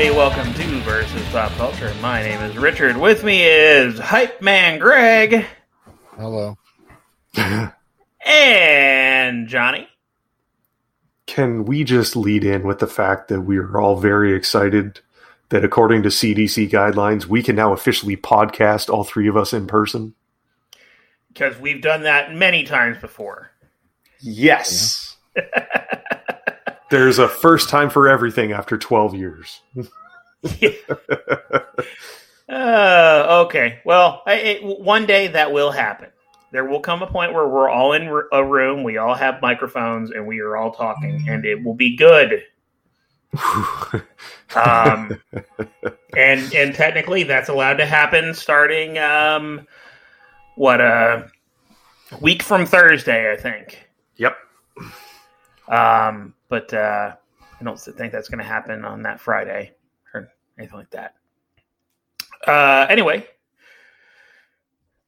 [0.00, 0.06] Yeah.
[0.06, 0.16] Everybody.
[0.16, 1.92] Welcome to Versus Pop Culture.
[2.00, 2.96] My name is Richard.
[2.96, 5.44] With me is Hype Man Greg
[6.16, 6.56] Hello.
[8.26, 9.86] and Johnny.
[11.26, 15.00] Can we just lead in with the fact that we are all very excited
[15.50, 19.66] that according to CDC guidelines, we can now officially podcast all three of us in
[19.66, 20.14] person?
[21.28, 23.50] Because we've done that many times before.
[24.20, 25.18] Yes.
[26.90, 29.60] There's a first time for everything after 12 years.
[32.48, 33.78] Uh, okay.
[33.84, 36.08] Well, I, it, one day that will happen.
[36.50, 40.10] There will come a point where we're all in a room, we all have microphones,
[40.10, 42.42] and we are all talking, and it will be good.
[44.56, 45.20] Um,
[46.16, 49.68] and and technically, that's allowed to happen starting um,
[50.56, 51.30] what a
[52.20, 53.88] week from Thursday, I think.
[54.16, 54.36] yep.
[55.68, 57.14] Um, but uh,
[57.58, 59.72] I don't think that's going to happen on that Friday
[60.12, 61.14] or anything like that.
[62.46, 63.26] Uh, anyway,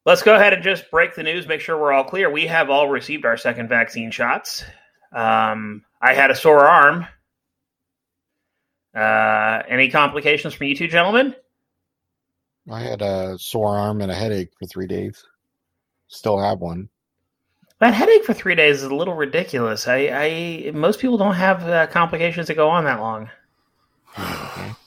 [0.06, 1.46] let's go ahead and just break the news.
[1.46, 2.30] Make sure we're all clear.
[2.30, 4.64] We have all received our second vaccine shots.
[5.12, 7.06] Um, I had a sore arm.
[8.94, 11.34] Uh, any complications from you two gentlemen?
[12.70, 15.24] I had a sore arm and a headache for three days.
[16.08, 16.88] Still have one.
[17.82, 19.88] That headache for three days is a little ridiculous.
[19.88, 23.28] I, I most people don't have uh, complications that go on that long.
[24.18, 24.72] Okay.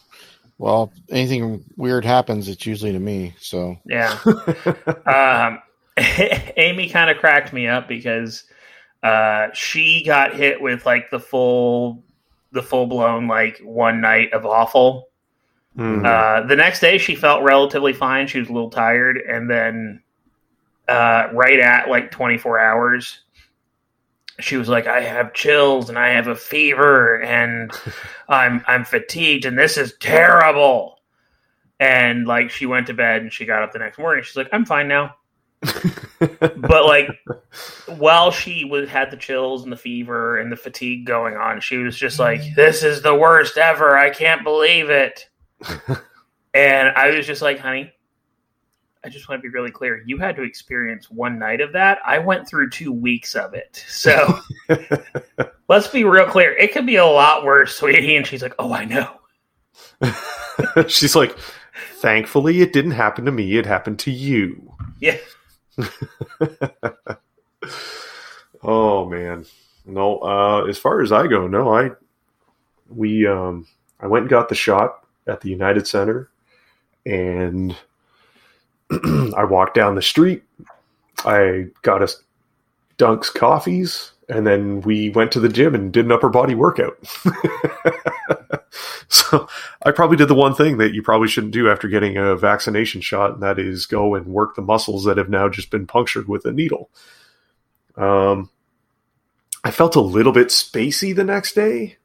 [0.58, 3.36] Well, anything weird happens, it's usually to me.
[3.42, 4.18] So Yeah.
[5.06, 5.62] um,
[6.56, 8.46] Amy kind of cracked me up because
[9.04, 12.02] uh, she got hit with like the full,
[12.54, 15.10] the full blown like one night of awful.
[15.76, 16.06] Hmm.
[16.06, 18.28] Uh, the next day, she felt relatively fine.
[18.28, 20.02] She was a little tired, and then
[20.88, 23.22] uh, right at like 24 hours,
[24.40, 27.72] she was like, "I have chills and I have a fever and
[28.30, 31.00] I'm I'm fatigued and this is terrible."
[31.80, 34.24] And like she went to bed and she got up the next morning.
[34.24, 35.16] She's like, "I'm fine now."
[36.58, 37.10] But like
[37.98, 41.78] while she was had the chills and the fever and the fatigue going on, she
[41.78, 43.98] was just like, "This is the worst ever.
[43.98, 45.28] I can't believe it."
[46.56, 47.92] And I was just like, honey,
[49.06, 50.02] I just want to be really clear.
[50.06, 52.00] You had to experience one night of that.
[52.06, 53.84] I went through two weeks of it.
[53.88, 54.40] So
[55.70, 56.54] let's be real clear.
[56.58, 58.16] It could be a lot worse, sweetie.
[58.16, 59.20] And she's like, oh, I know.
[60.88, 61.38] She's like,
[61.96, 63.58] thankfully, it didn't happen to me.
[63.58, 64.74] It happened to you.
[65.00, 65.18] Yeah.
[68.68, 69.46] Oh man,
[69.86, 70.18] no.
[70.20, 71.76] Uh, as far as I go, no.
[71.76, 71.92] I
[72.90, 73.68] we um,
[74.00, 76.32] I went and got the shot at the United Center,
[77.06, 77.76] and
[79.36, 80.44] I walked down the street.
[81.24, 82.22] I got us
[82.98, 86.98] Dunk's coffees, and then we went to the gym and did an upper body workout.
[89.08, 89.48] so
[89.84, 93.02] I probably did the one thing that you probably shouldn't do after getting a vaccination
[93.02, 96.28] shot, and that is go and work the muscles that have now just been punctured
[96.28, 96.90] with a needle.
[97.98, 98.50] Um,
[99.64, 101.98] I felt a little bit spacey the next day,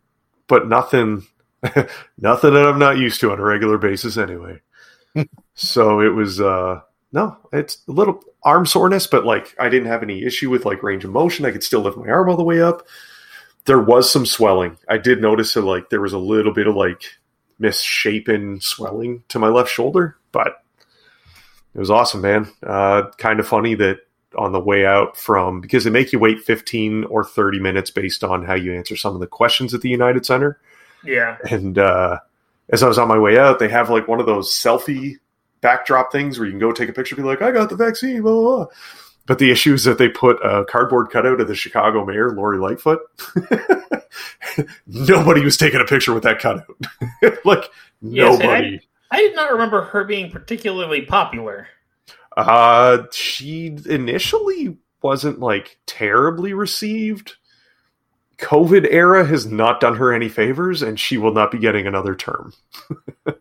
[0.47, 1.27] but nothing,
[2.19, 4.61] nothing that I'm not used to on a regular basis anyway.
[5.55, 6.81] so it was, uh,
[7.13, 10.83] no, it's a little arm soreness, but like I didn't have any issue with like
[10.83, 11.45] range of motion.
[11.45, 12.87] I could still lift my arm all the way up.
[13.67, 14.79] There was some swelling.
[14.89, 17.03] I did notice that like there was a little bit of like
[17.59, 20.63] misshapen swelling to my left shoulder, but
[21.75, 22.51] it was awesome, man.
[22.63, 23.99] Uh, kind of funny that
[24.37, 28.23] on the way out from because they make you wait 15 or 30 minutes based
[28.23, 30.59] on how you answer some of the questions at the United Center.
[31.05, 31.37] Yeah.
[31.51, 32.19] And uh,
[32.69, 35.17] as I was on my way out, they have like one of those selfie
[35.61, 38.23] backdrop things where you can go take a picture, be like, "I got the vaccine."
[38.23, 38.67] Blah, blah, blah.
[39.27, 42.59] But the issue is that they put a cardboard cutout of the Chicago mayor, Lori
[42.59, 43.01] Lightfoot.
[44.87, 46.67] nobody was taking a picture with that cutout.
[47.45, 47.71] like
[48.03, 48.81] Yes, and nobody.
[49.11, 51.69] I did not remember her being particularly popular.
[52.37, 57.37] Uh, she initially wasn't like terribly received.
[58.39, 62.15] COVID era has not done her any favors, and she will not be getting another
[62.15, 62.55] term.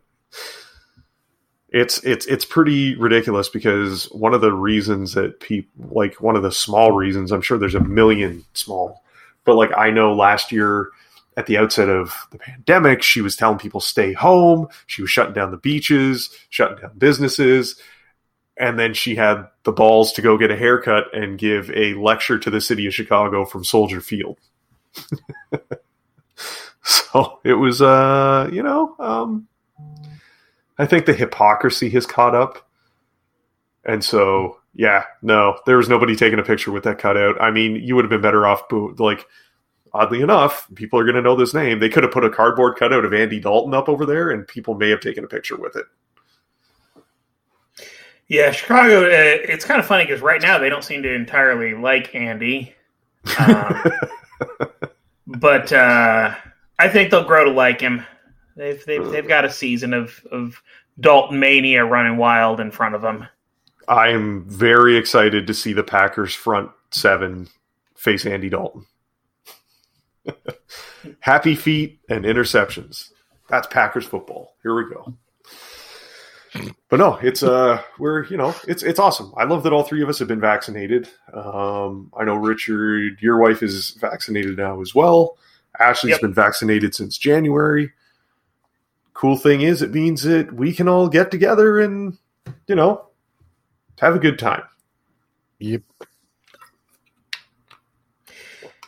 [1.72, 6.44] it's it's it's pretty ridiculous because one of the reasons that people like one of
[6.44, 9.04] the small reasons I'm sure there's a million small,
[9.46, 10.90] but like I know last year
[11.38, 14.68] at the outset of the pandemic, she was telling people stay home.
[14.88, 17.80] She was shutting down the beaches, shutting down businesses
[18.60, 22.38] and then she had the balls to go get a haircut and give a lecture
[22.38, 24.38] to the city of Chicago from Soldier Field.
[26.84, 29.48] so it was, uh, you know, um,
[30.80, 32.68] I think the hypocrisy has caught up,
[33.86, 37.42] and so yeah, no, there was nobody taking a picture with that cutout.
[37.42, 38.64] I mean, you would have been better off,
[38.98, 39.28] like,
[39.94, 41.80] oddly enough, people are going to know this name.
[41.80, 44.76] They could have put a cardboard cutout of Andy Dalton up over there, and people
[44.76, 45.86] may have taken a picture with it.
[48.28, 49.02] Yeah, Chicago.
[49.02, 52.76] Uh, it's kind of funny because right now they don't seem to entirely like Andy,
[53.40, 53.84] um,
[55.28, 56.36] but uh,
[56.78, 58.06] I think they'll grow to like him.
[58.60, 60.62] They've they've, they've got a season of of
[61.00, 63.26] Dalton mania running wild in front of them.
[63.88, 67.48] I am very excited to see the Packers front seven
[67.96, 68.86] face Andy Dalton.
[71.22, 73.12] Happy feet and interceptions.
[73.48, 74.56] That's Packers football.
[74.62, 75.14] Here we go.
[76.90, 79.34] But no, it's uh we're you know, it's it's awesome.
[79.38, 81.08] I love that all three of us have been vaccinated.
[81.34, 85.38] Um I know Richard, your wife is vaccinated now as well.
[85.80, 86.22] Ashley's Yep.
[86.22, 87.94] been vaccinated since January.
[89.20, 92.18] Cool thing is it means that we can all get together and
[92.68, 93.10] you know
[93.98, 94.64] have a good time.
[95.60, 95.82] Yep.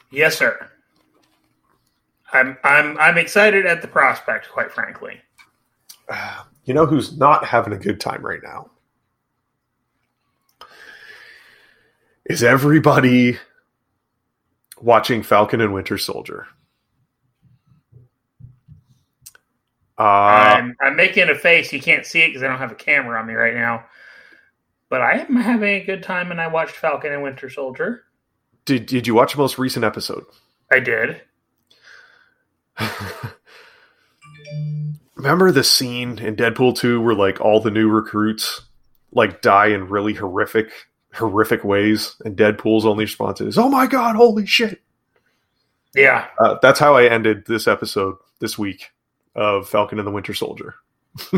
[0.10, 0.69] Yes, sir.
[2.31, 5.19] I'm I'm I'm excited at the prospect, quite frankly.
[6.63, 8.69] You know who's not having a good time right now?
[12.24, 13.39] Is everybody
[14.80, 16.45] watching Falcon and Winter Soldier?
[19.98, 21.72] Uh, I'm I'm making a face.
[21.74, 23.86] You can't see it because I don't have a camera on me right now.
[24.90, 28.04] But I am having a good time, and I watched Falcon and Winter Soldier.
[28.66, 30.24] did did you watch the most recent episode?
[30.72, 31.22] I did.
[35.16, 38.62] Remember the scene in Deadpool 2 where like all the new recruits
[39.12, 40.72] like die in really horrific
[41.14, 44.82] horrific ways and Deadpool's only response is, "Oh my god, holy shit."
[45.94, 46.28] Yeah.
[46.40, 48.90] Uh, that's how I ended this episode this week
[49.36, 50.75] of Falcon and the Winter Soldier.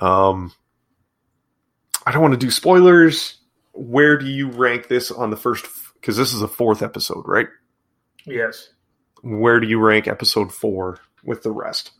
[0.00, 0.52] um,
[2.06, 3.38] I don't want to do spoilers.
[3.72, 5.66] Where do you rank this on the first?
[5.94, 7.48] Because this is a fourth episode, right?
[8.24, 8.70] Yes.
[9.22, 11.92] Where do you rank episode four with the rest?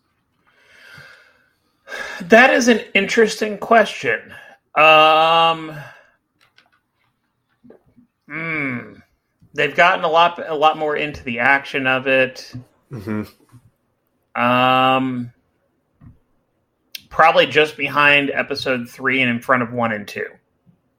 [2.21, 4.35] That is an interesting question.
[4.75, 5.77] Um,
[8.29, 8.95] hmm.
[9.55, 12.53] They've gotten a lot, a lot more into the action of it.
[12.91, 13.23] Mm-hmm.
[14.37, 15.33] Um,
[17.09, 20.27] probably just behind episode three and in front of one and two.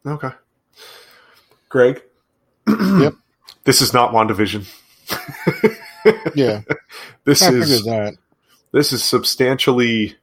[0.05, 0.31] Okay.
[1.69, 2.01] Greg?
[2.67, 3.13] Yep.
[3.65, 4.67] This is not WandaVision.
[6.35, 6.61] Yeah.
[7.23, 8.13] This I is that.
[8.71, 10.15] this is substantially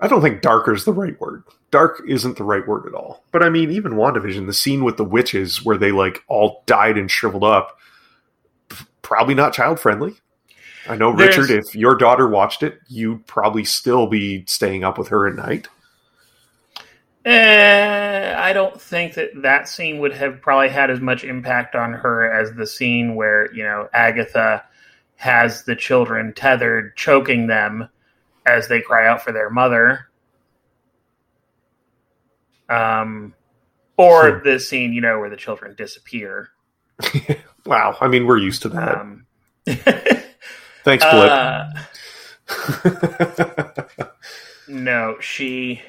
[0.00, 1.44] I don't think darker is the right word.
[1.70, 3.22] Dark isn't the right word at all.
[3.30, 6.98] But I mean, even WandaVision, the scene with the witches where they like all died
[6.98, 7.78] and shriveled up,
[9.02, 10.16] probably not child friendly.
[10.88, 14.98] I know, There's- Richard, if your daughter watched it, you'd probably still be staying up
[14.98, 15.68] with her at night.
[17.24, 21.94] Eh, I don't think that that scene would have probably had as much impact on
[21.94, 24.62] her as the scene where you know Agatha
[25.16, 27.88] has the children tethered, choking them
[28.44, 30.08] as they cry out for their mother.
[32.68, 33.34] Um,
[33.96, 34.44] or Hmm.
[34.48, 36.50] the scene you know where the children disappear.
[37.66, 37.96] Wow.
[37.98, 38.98] I mean, we're used to that.
[38.98, 39.24] Um,
[40.84, 41.30] Thanks, Blip.
[41.30, 41.70] uh,
[44.68, 45.82] no, she.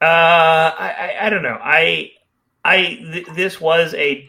[0.00, 1.58] Uh, I, I, I don't know.
[1.60, 2.12] I,
[2.64, 2.76] I,
[3.12, 4.28] th- this was a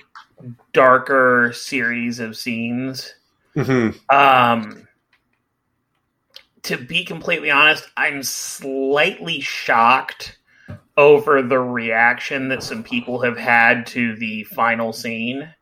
[0.74, 3.14] darker series of scenes.
[3.56, 3.96] Mhm.
[4.12, 4.88] Um,
[6.64, 10.38] to be completely honest, I'm slightly shocked
[10.98, 15.54] over the reaction that some people have had to the final scene.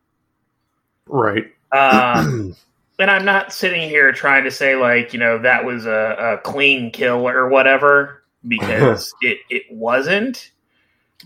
[1.07, 1.45] Right.
[1.71, 2.55] Um,
[3.00, 6.38] and I'm not sitting here trying to say like you know that was a, a
[6.44, 10.51] clean kill or whatever because it it wasn't.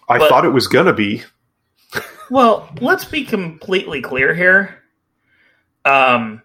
[0.10, 1.24] I But- thought it was gonna be.
[2.30, 4.82] Well, let's be completely clear here.
[5.84, 6.42] Um,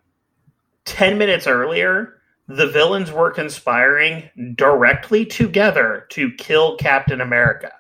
[0.85, 2.15] ten minutes earlier,
[2.49, 7.73] the villains were conspiring directly together to kill Captain America.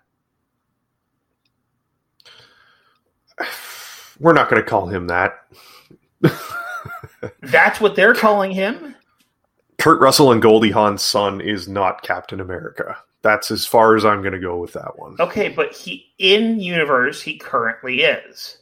[4.21, 5.33] We're not gonna call him that.
[7.43, 8.95] That's what they're calling him.
[9.79, 12.97] Kurt Russell and Goldie Hawn's son is not Captain America.
[13.23, 15.17] That's as far as I'm going to go with that one.
[15.21, 18.59] Okay, but he in universe he currently is.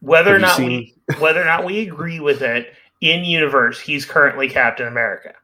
[0.00, 0.68] Whether or Have you not seen-
[1.08, 5.34] we whether or not we agree with it, in universe he's currently Captain America.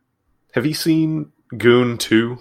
[0.53, 2.39] Have you seen Goon 2?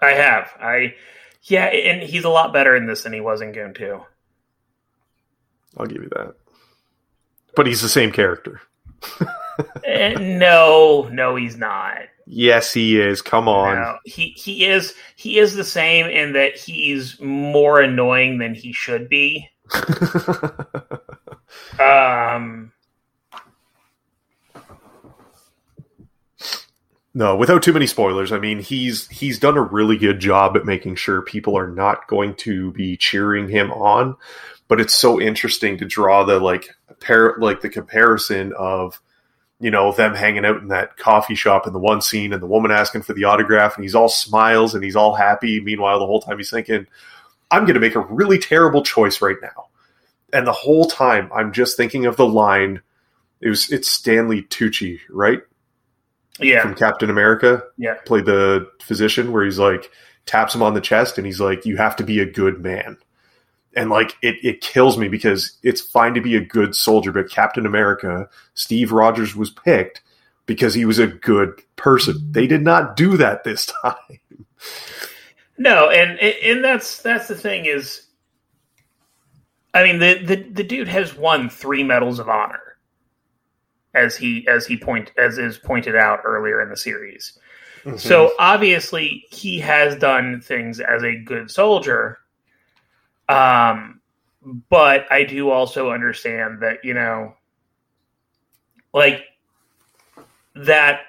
[0.00, 0.50] I have.
[0.60, 0.94] I
[1.42, 4.00] yeah, and he's a lot better in this than he was in Goon 2.
[5.76, 6.34] I'll give you that.
[7.56, 8.60] But he's the same character.
[9.84, 11.98] Eh, no, no, he's not.
[12.26, 13.22] Yes, he is.
[13.22, 13.76] Come on.
[13.76, 18.72] No, he he is he is the same in that he's more annoying than he
[18.72, 19.48] should be.
[21.80, 22.72] Um,
[27.14, 28.32] no, without too many spoilers.
[28.32, 32.08] I mean, he's he's done a really good job at making sure people are not
[32.08, 34.16] going to be cheering him on.
[34.66, 36.68] But it's so interesting to draw the like
[37.38, 39.00] like the comparison of
[39.60, 42.46] you know them hanging out in that coffee shop in the one scene and the
[42.46, 45.60] woman asking for the autograph and he's all smiles and he's all happy.
[45.60, 46.86] Meanwhile, the whole time he's thinking,
[47.50, 49.66] "I'm going to make a really terrible choice right now."
[50.32, 52.82] And the whole time, I'm just thinking of the line.
[53.40, 55.42] It was it's Stanley Tucci, right?
[56.40, 57.62] yeah, from Captain America.
[57.76, 57.94] Yeah.
[58.06, 59.90] Played the physician where he's like
[60.26, 62.96] taps him on the chest and he's like, You have to be a good man.
[63.76, 67.30] And like it, it kills me because it's fine to be a good soldier, but
[67.30, 70.02] Captain America, Steve Rogers was picked
[70.46, 72.16] because he was a good person.
[72.30, 73.94] They did not do that this time.
[75.58, 78.06] no, and and that's that's the thing is,
[79.72, 82.78] I mean the the the dude has won three medals of honor,
[83.94, 87.38] as he as he point as is pointed out earlier in the series.
[87.84, 87.98] Mm-hmm.
[87.98, 92.18] So obviously he has done things as a good soldier.
[93.28, 94.00] Um
[94.68, 97.34] but I do also understand that, you know,
[98.92, 99.24] like
[100.54, 101.00] that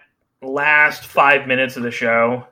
[0.41, 2.47] last 5 minutes of the show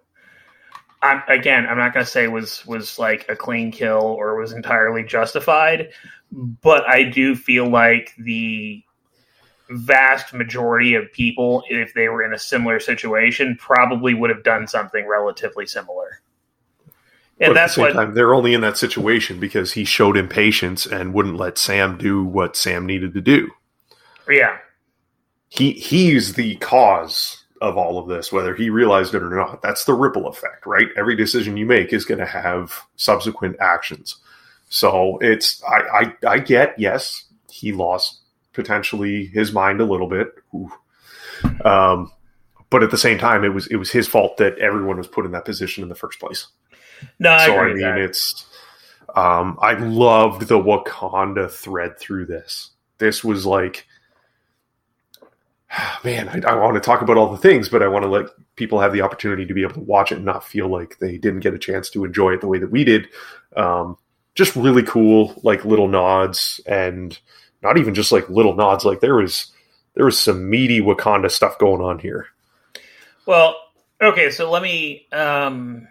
[1.03, 4.53] I'm again, I'm not going to say was was like a clean kill or was
[4.53, 5.89] entirely justified,
[6.31, 8.81] but I do feel like the
[9.69, 14.65] vast majority of people, if they were in a similar situation, probably would have done
[14.65, 16.21] something relatively similar.
[17.41, 19.85] But And at that's the same what, time, they're only in that situation because he
[19.85, 23.49] showed impatience and wouldn't let Sam do what Sam needed to do.
[24.29, 24.57] yeah,
[25.49, 29.61] he he's the cause of all of this, whether he realized it or not.
[29.61, 30.87] That's the ripple effect, right?
[30.97, 34.17] Every decision you make is going to have subsequent actions.
[34.69, 38.21] So it's I, I I get yes, he lost
[38.53, 40.71] potentially his mind a little bit, Ooh.
[41.65, 42.11] um,
[42.69, 45.25] but at the same time, it was it was his fault that everyone was put
[45.25, 46.47] in that position in the first place.
[47.19, 47.97] No, I so I with mean, that.
[47.99, 48.45] it's
[49.15, 52.71] um, I loved the Wakanda thread through this.
[52.97, 53.85] This was like,
[56.03, 58.27] man, I, I want to talk about all the things, but I want to let
[58.55, 61.17] people have the opportunity to be able to watch it and not feel like they
[61.17, 63.07] didn't get a chance to enjoy it the way that we did.
[63.55, 63.97] Um,
[64.35, 67.17] just really cool, like little nods, and
[67.61, 68.83] not even just like little nods.
[68.83, 69.51] Like there was
[69.93, 72.27] there was some meaty Wakanda stuff going on here.
[73.27, 73.55] Well,
[74.01, 75.87] okay, so let me um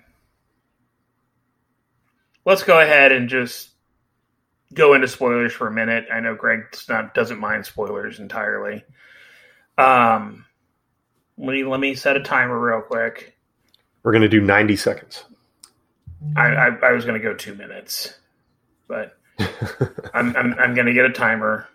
[2.44, 3.70] let's go ahead and just
[4.74, 6.06] go into spoilers for a minute.
[6.12, 8.84] I know Greg not doesn't mind spoilers entirely.
[9.78, 10.44] Um
[11.38, 13.36] let me let me set a timer real quick.
[14.02, 15.24] We're gonna do ninety seconds.
[16.36, 18.18] I I, I was gonna go two minutes,
[18.88, 19.18] but
[20.14, 21.68] I'm I'm, I'm gonna get a timer.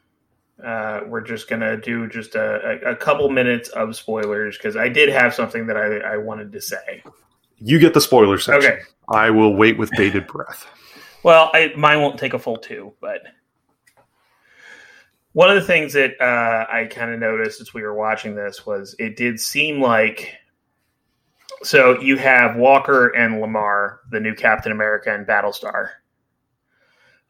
[0.63, 4.89] Uh, we're just gonna do just a, a, a couple minutes of spoilers because I
[4.89, 7.03] did have something that I, I wanted to say.
[7.59, 8.73] You get the spoiler section.
[8.73, 8.81] Okay.
[9.09, 10.67] I will wait with bated breath.
[11.23, 13.21] Well, I, mine won't take a full two, but
[15.33, 18.65] one of the things that uh, I kind of noticed as we were watching this
[18.65, 20.35] was it did seem like
[21.63, 25.89] so you have Walker and Lamar, the new Captain America and Battlestar.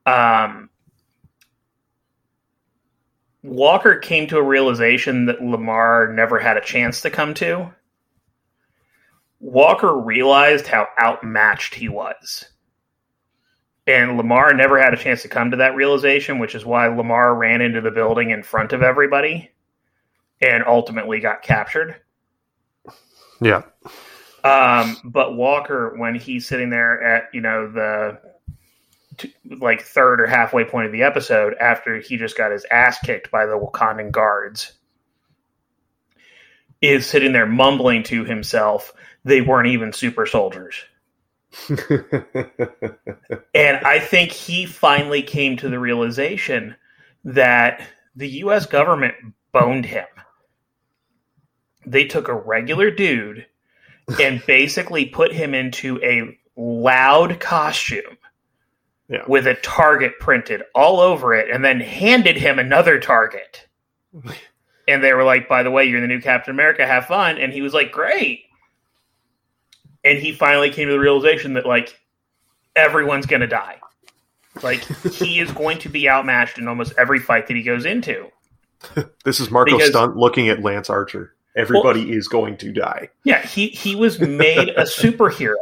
[0.06, 0.70] Um,
[3.44, 7.74] Walker came to a realization that Lamar never had a chance to come to.
[9.40, 12.46] Walker realized how outmatched he was.
[13.86, 17.36] And Lamar never had a chance to come to that realization, which is why Lamar
[17.36, 19.52] ran into the building in front of everybody
[20.42, 21.96] and ultimately got captured.
[23.42, 23.62] Yeah.
[24.44, 28.20] Um, but Walker, when he's sitting there at, you know, the
[29.18, 33.00] t- like third or halfway point of the episode after he just got his ass
[33.00, 34.74] kicked by the Wakandan guards,
[36.82, 38.94] is sitting there mumbling to himself,
[39.24, 40.76] they weren't even super soldiers.
[43.54, 46.76] And I think he finally came to the realization
[47.24, 49.16] that the US government
[49.52, 50.06] boned him.
[51.86, 53.46] They took a regular dude
[54.22, 58.18] and basically put him into a loud costume
[59.10, 59.24] Yeah.
[59.28, 63.68] with a target printed all over it and then handed him another target.
[64.90, 67.38] And they were like, by the way, you're the new Captain America, have fun.
[67.40, 68.46] And he was like, great.
[70.08, 72.00] And he finally came to the realization that, like,
[72.76, 73.78] everyone's going to die.
[74.64, 74.84] Like,
[75.14, 78.28] he is going to be outmatched in almost every fight that he goes into.
[79.26, 81.34] this is Marko Because- Stunt looking at Lance Archer.
[81.56, 83.10] Everybody is going to die.
[83.24, 85.56] Yeah, he, he was made a superhero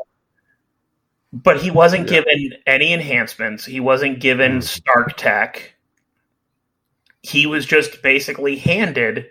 [1.33, 2.21] but he wasn't Yeah.
[2.21, 3.65] given any enhancements.
[3.65, 4.63] He wasn't given Mm.
[4.63, 5.73] Stark tech.
[7.21, 9.25] He was just basically handed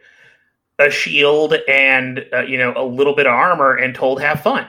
[0.78, 4.66] a shield and uh, you know a little bit of armor and told have fun.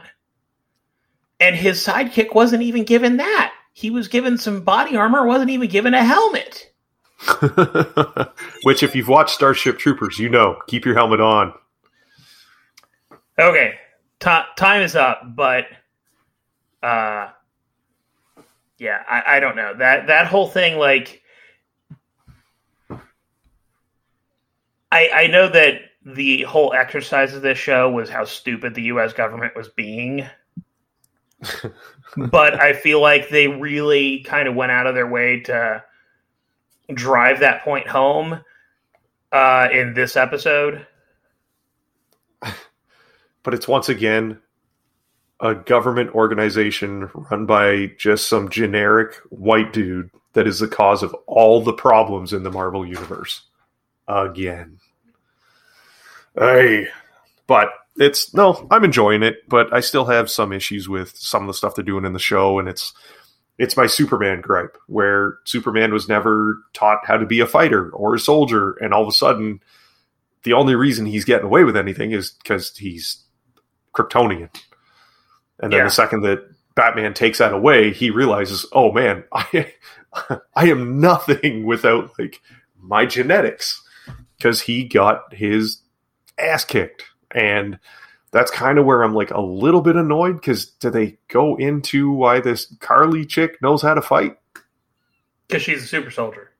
[1.40, 3.54] And his sidekick wasn't even given that.
[3.74, 6.72] He was given some body armor, wasn't even given a helmet.
[8.64, 11.54] Which, if you've watched Starship Troopers, you know, keep your helmet on.
[13.38, 13.74] Okay,
[14.20, 15.66] ti time is up, but
[16.82, 17.30] uh,
[18.78, 20.78] yeah, I, I don't know that that whole thing.
[20.78, 21.22] Like,
[24.92, 29.12] I I know that the whole exercise of this show was how stupid the U.S.
[29.14, 30.26] government was being,
[32.18, 35.84] but I feel like they really kind of went out of their way to
[36.94, 38.42] drive that point home
[39.32, 40.86] uh, in this episode.
[43.44, 44.40] But it's once again
[45.40, 51.14] a government organization run by just some generic white dude that is the cause of
[51.28, 53.44] all the problems in the Marvel universe.
[54.08, 54.80] Again.
[56.36, 56.88] Hey,
[57.46, 61.48] but it's no, I'm enjoying it, but I still have some issues with some of
[61.48, 62.94] the stuff they're doing in the show, and it's
[63.58, 68.16] it's my Superman gripe, where Superman was never taught how to be a fighter or
[68.16, 69.62] a soldier, and all of a sudden,
[70.44, 73.24] the only reason he's getting away with anything is because he's
[73.96, 74.50] Kryptonian.
[75.60, 75.84] And then Yeah.
[75.86, 76.40] the second that
[76.76, 79.72] Batman takes that away, he realizes, oh man, I
[80.54, 82.42] I am nothing without like
[82.78, 83.82] my genetics
[84.38, 85.82] because he got his
[86.38, 87.06] ass kicked.
[87.36, 87.78] And
[88.32, 92.12] that's kind of where I'm like a little bit annoyed because do they go into
[92.12, 94.38] why this Carly chick knows how to fight?
[95.48, 96.52] Because she's a super soldier.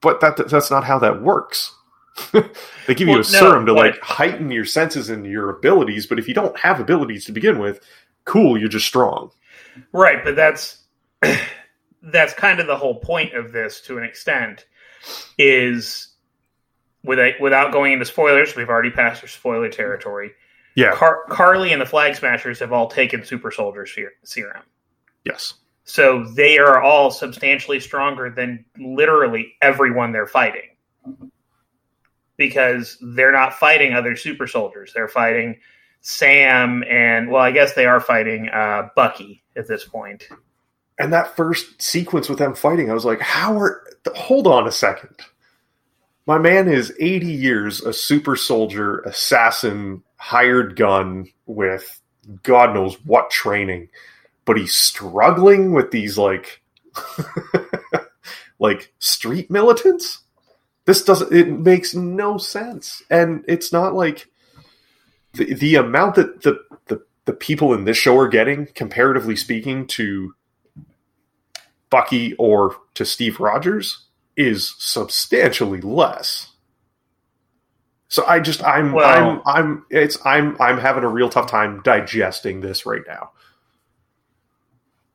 [0.00, 1.74] But that that's not how that works.
[2.32, 6.18] they give you a no, serum to like heighten your senses and your abilities, but
[6.18, 7.80] if you don't have abilities to begin with,
[8.24, 9.30] cool, you're just strong.
[9.92, 10.82] Right, but that's
[12.02, 14.66] that's kind of the whole point of this to an extent
[15.38, 16.08] is
[17.04, 20.32] without without going into spoilers, we've already passed our spoiler territory.
[20.74, 20.94] Yeah.
[20.94, 23.86] Car- Carly and the Flag Smashers have all taken super soldier
[24.24, 24.62] serum.
[25.24, 25.54] Yes.
[25.84, 30.70] So they are all substantially stronger than literally everyone they're fighting.
[32.36, 34.92] Because they're not fighting other super soldiers.
[34.94, 35.60] They're fighting
[36.00, 40.28] Sam and well, I guess they are fighting uh, Bucky at this point.
[40.98, 43.84] And that first sequence with them fighting, I was like, how are.
[44.16, 45.16] Hold on a second.
[46.26, 52.00] My man is 80 years a super soldier, assassin, hired gun with
[52.42, 53.88] God knows what training,
[54.44, 56.62] but he's struggling with these like.
[58.58, 60.22] like street militants
[60.84, 64.28] this doesn't it makes no sense and it's not like
[65.34, 69.86] the, the amount that the, the the people in this show are getting comparatively speaking
[69.86, 70.34] to
[71.90, 74.06] Bucky or to Steve Rogers
[74.44, 76.48] is substantially less.
[78.08, 81.80] So I just I'm Well- I'm I'm it's I'm I'm having a real tough time
[81.82, 83.30] digesting this right now.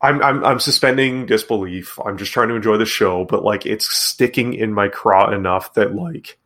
[0.01, 1.99] I'm I'm I'm suspending disbelief.
[2.03, 5.73] I'm just trying to enjoy the show, but like it's sticking in my craw enough
[5.73, 6.37] that like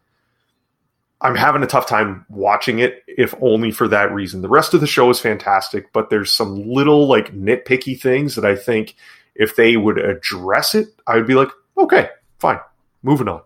[1.22, 4.42] I'm having a tough time watching it, if only for that reason.
[4.42, 8.46] The rest of the show is fantastic, but there's some little like nitpicky things that
[8.46, 8.96] I think
[9.36, 12.60] if they would address it, I would be like, okay, fine,
[13.04, 13.42] moving on.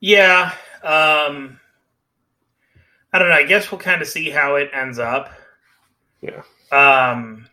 [0.00, 0.52] Yeah.
[0.82, 1.58] Um
[3.12, 3.34] I don't know.
[3.34, 5.30] I guess we'll kind of see how it ends up.
[6.20, 6.42] Yeah.
[6.70, 7.46] Um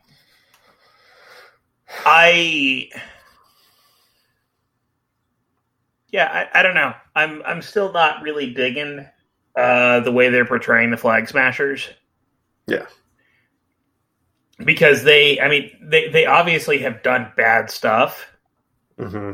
[2.05, 2.89] I
[6.11, 6.93] Yeah, I, I don't know.
[7.15, 9.05] I'm I'm still not really digging
[9.55, 11.89] uh the way they're portraying the flag smashers.
[12.67, 12.85] Yeah.
[14.63, 18.27] Because they I mean they they obviously have done bad stuff.
[18.97, 19.31] Hmm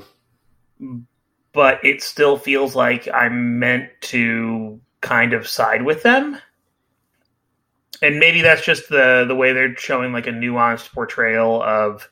[1.54, 6.38] but it still feels like I'm meant to kind of side with them.
[8.02, 12.10] And maybe that's just the the way they're showing like a nuanced portrayal of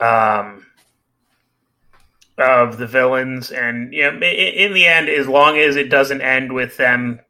[0.00, 0.66] um
[2.38, 6.52] of the villains and you know in the end as long as it doesn't end
[6.52, 7.20] with them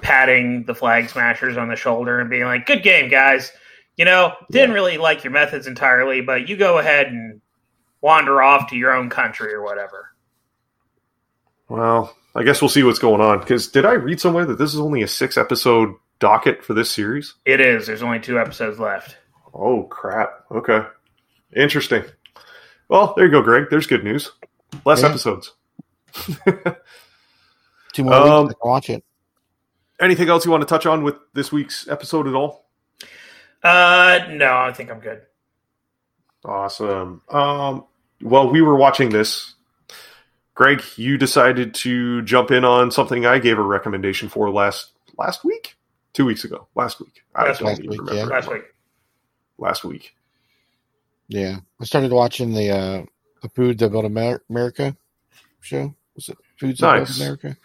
[0.00, 3.52] patting the flag smashers on the shoulder and being like good game guys
[3.96, 4.74] you know didn't Yeah.
[4.74, 7.41] really like your methods entirely but you go ahead and
[8.02, 10.10] wander off to your own country or whatever.
[11.68, 13.38] Well, I guess we'll see what's going on.
[13.40, 16.90] Because did I read somewhere that this is only a six episode docket for this
[16.90, 17.34] series?
[17.46, 17.86] It is.
[17.86, 19.16] There's only two episodes left.
[19.54, 20.44] Oh crap.
[20.50, 20.80] Okay.
[21.56, 22.04] Interesting.
[22.88, 23.66] Well, there you go, Greg.
[23.70, 24.30] There's good news.
[24.84, 25.08] Less Yeah.
[25.08, 25.52] episodes.
[27.92, 29.04] Two more Um, weeks to watch it.
[30.00, 32.66] Anything else you want to touch on with this week's episode at all?
[33.62, 35.22] Uh, no, I think I'm good.
[36.44, 37.22] Awesome.
[37.28, 37.84] Um,
[38.22, 39.54] well, we were watching this.
[40.54, 45.44] Greg, you decided to jump in on something I gave a recommendation for last last
[45.44, 45.76] week,
[46.12, 47.22] two weeks ago, last week.
[47.34, 48.12] Last I don't week, even yeah.
[48.12, 48.34] remember.
[48.34, 48.62] Last week.
[49.58, 50.14] Last week.
[51.28, 53.02] Yeah, I started watching the uh
[53.42, 54.96] the Food That Built America
[55.60, 55.94] show.
[56.14, 57.18] Was it Foods That Nice.
[57.18, 57.56] Built America?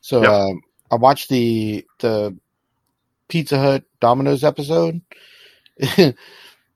[0.00, 0.30] So Yep.
[0.30, 0.60] um,
[0.90, 2.36] I watched the the
[3.28, 5.00] Pizza Hut Domino's episode.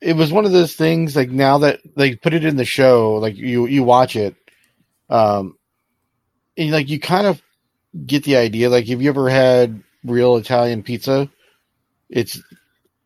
[0.01, 3.15] it was one of those things like now that they put it in the show,
[3.15, 4.37] like you you watch it,
[5.09, 5.57] um,
[6.57, 7.43] and like you kind of
[8.07, 8.71] get the idea.
[8.71, 11.31] Like, have you ever had real Italian pizza?
[12.09, 12.41] It's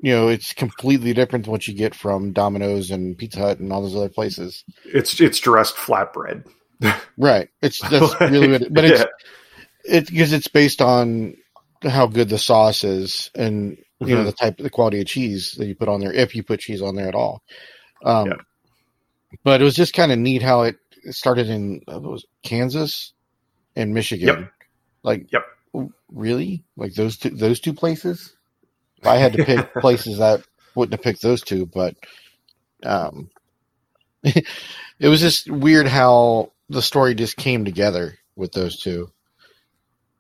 [0.03, 3.73] you know, it's completely different than what you get from Domino's and Pizza Hut and
[3.73, 4.65] all those other places.
[4.85, 6.45] It's it's dressed flatbread.
[7.19, 7.51] Right.
[7.61, 9.05] It's that's really what it, but it's
[9.85, 11.37] it's because it's based on
[11.83, 15.67] how good the sauce is and you know the type the quality of cheese that
[15.67, 17.43] you put on there if you put cheese on there at all.
[18.05, 18.37] Um Yeah.
[19.45, 20.77] but it was just kind of neat how it
[21.11, 23.13] started in uh, was Kansas
[23.77, 24.27] and Michigan.
[24.27, 24.53] Yep.
[25.03, 25.45] Like Yep.
[26.11, 26.65] really?
[26.77, 28.37] Like those two those two places?
[28.99, 30.43] If I had to pick places that
[30.75, 31.97] wouldn't have picked those two, but
[32.85, 33.31] um
[34.25, 39.11] it was just weird how the story just came together with those two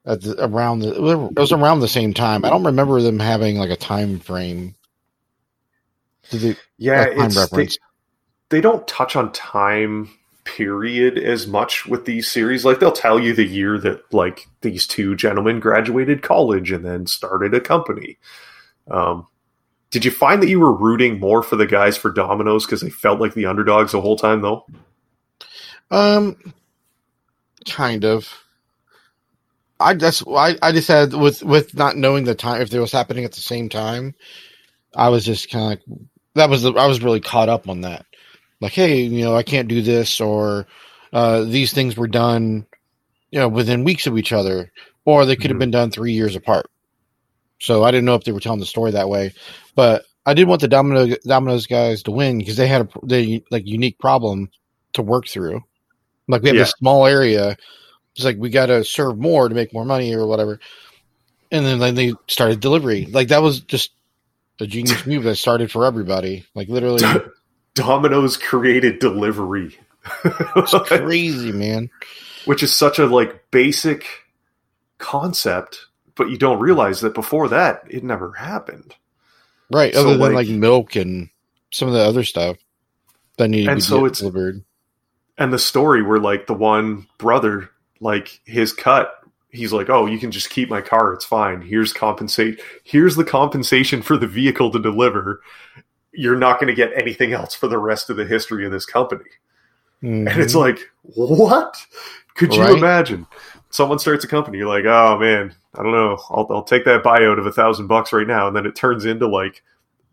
[0.04, 2.44] at the, around the it was around the same time.
[2.44, 4.74] I don't remember them having like a time frame.
[6.32, 7.78] They, yeah, time it's, they, reference?
[8.50, 10.10] they don't touch on time
[10.44, 12.64] period as much with these series.
[12.64, 17.06] Like they'll tell you the year that like these two gentlemen graduated college and then
[17.06, 18.18] started a company.
[18.90, 19.26] Um,
[19.90, 22.90] did you find that you were rooting more for the guys for Domino's because they
[22.90, 24.66] felt like the underdogs the whole time though?
[25.90, 26.54] Um,
[27.68, 28.32] kind of.
[29.80, 32.92] I just I, I just had with with not knowing the time if it was
[32.92, 34.14] happening at the same time,
[34.96, 36.00] I was just kind of like
[36.36, 38.06] that was the, I was really caught up on that.
[38.60, 40.66] Like, hey, you know, I can't do this, or
[41.12, 42.66] uh, these things were done,
[43.30, 44.72] you know, within weeks of each other,
[45.06, 45.60] or they could have Mhm.
[45.60, 46.66] been done three years apart.
[47.60, 49.34] So I didn't know if they were telling the story that way,
[49.76, 53.44] but I did want the Domino Domino's guys to win because they had a they
[53.50, 54.50] like unique problem
[54.94, 55.62] to work through.
[56.28, 56.58] Like we have Yeah.
[56.58, 57.56] this small area.
[58.16, 60.60] It's like we got to serve more to make more money or whatever.
[61.52, 63.06] And then like, they started delivery.
[63.06, 63.92] Like that was just
[64.60, 66.44] a genius move that started for everybody.
[66.54, 67.02] Like literally,
[67.74, 69.78] Domino's created delivery.
[70.24, 71.90] it's crazy, man.
[72.44, 74.06] which is such a like basic
[74.98, 78.94] concept, but you don't realize that before that it never happened.
[79.70, 79.94] Right.
[79.94, 81.30] So, Other than like- like milk and
[81.70, 82.56] some of the other stuff
[83.38, 84.64] that needed to And be so it's- delivered.
[85.38, 87.70] And the story where like the one brother,
[88.00, 89.12] like his cut,
[89.50, 91.60] he's like, "Oh, you can just keep my car; it's fine.
[91.62, 92.60] Here's compensate.
[92.84, 95.40] Here's the compensation for the vehicle to deliver.
[96.12, 98.86] You're not going to get anything else for the rest of the history of this
[98.86, 99.24] company."
[100.02, 100.60] And it's Mhm.
[100.60, 101.76] like, what?
[102.34, 102.78] Could you Right.
[102.78, 103.26] imagine?
[103.68, 106.18] Someone starts a company, you're like, oh man, I don't know.
[106.30, 108.46] I'll, I'll take that buyout of a thousand bucks right now.
[108.48, 109.62] And then it turns into like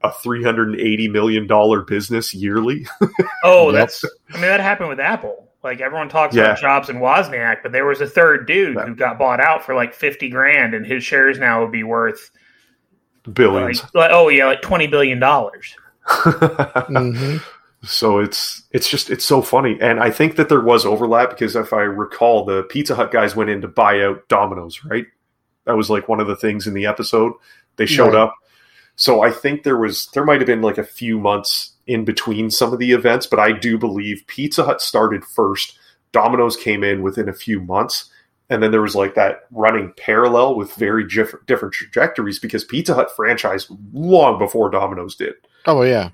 [0.03, 1.47] a $380 million
[1.85, 2.85] business yearly.
[3.45, 3.73] Oh, Yep.
[3.75, 4.03] that's.
[4.31, 5.46] I mean, that happened with Apple.
[5.63, 6.43] Like everyone talks Yeah.
[6.45, 8.85] about Jobs and Wozniak, but there was a third dude Yeah.
[8.85, 12.29] who got bought out for like fifty grand, and his shares now would be worth
[13.33, 13.83] Billions.
[13.83, 15.75] like, like oh yeah, like twenty billion dollars.
[16.07, 17.41] Mhm.
[17.83, 19.77] so it's it's just it's so funny.
[19.81, 23.35] And I think that there was overlap because if I recall, the Pizza Hut guys
[23.35, 25.05] went in to buy out Domino's, right?
[25.65, 27.33] That was like one of the things in the episode.
[27.75, 28.21] They showed Right.
[28.23, 28.35] up.
[28.95, 32.51] So I think there was there might have been like a few months in between
[32.51, 35.77] some of the events, but I do believe Pizza Hut started first.
[36.11, 38.09] Domino's came in within a few months,
[38.49, 42.93] and then there was like that running parallel with very different different trajectories because Pizza
[42.93, 45.33] Hut franchised long before Domino's did
[45.65, 46.09] Oh yeah.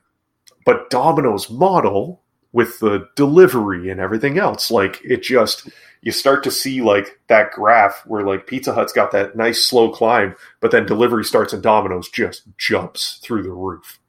[0.66, 5.70] but Domino's model with the delivery and everything else, like it just
[6.02, 9.90] you start to see like that graph where like Pizza Hut's got that nice slow
[9.92, 14.00] climb, but then delivery starts and Domino's just jumps through the roof.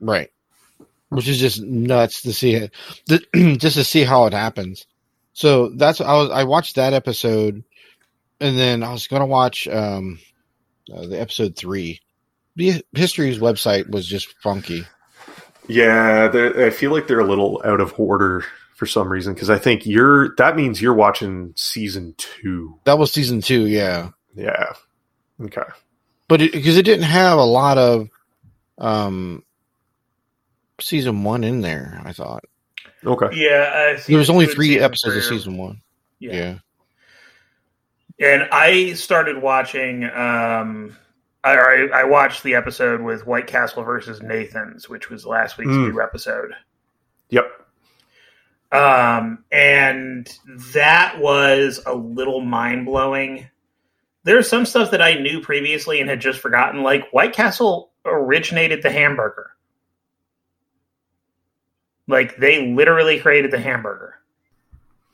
[0.00, 0.30] Right.
[1.08, 2.72] Which is just nuts to see it,
[3.60, 4.86] just to see how it happens.
[5.32, 7.62] So that's I was I watched that episode,
[8.40, 10.18] and then I was going to watch um
[10.92, 12.00] uh, the episode three.
[12.56, 14.84] The History's website was just funky.
[15.68, 18.44] Yeah, I feel like they're a little out of order
[18.76, 22.78] for some reason because I think you're that means you're watching season two.
[22.84, 24.72] That was season two, yeah, Yeah.
[25.42, 25.62] Okay.
[26.28, 28.08] but because it, didn't have a lot of
[28.78, 29.42] um
[30.80, 32.44] season one in there, I thought
[33.04, 33.28] Okay.
[33.34, 35.80] Yeah, uh, there was only three season episodes of season one.
[36.18, 36.32] Yeah.
[36.34, 36.58] yeah.
[38.18, 40.04] And I started watching.
[40.04, 40.96] Um,
[41.44, 45.70] I, I I watched the episode with White Castle versus Nathan's, which was last week's
[45.70, 45.92] Mm.
[45.92, 46.52] new episode.
[47.30, 47.44] Yep.
[48.72, 50.28] Um, and
[50.74, 53.48] that was a little mind blowing.
[54.24, 56.82] There's some stuff that I knew previously and had just forgotten.
[56.82, 59.50] Like White Castle originated the hamburger.
[62.08, 64.14] Like they literally created the hamburger.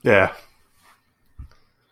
[0.02, 0.33] Yeah.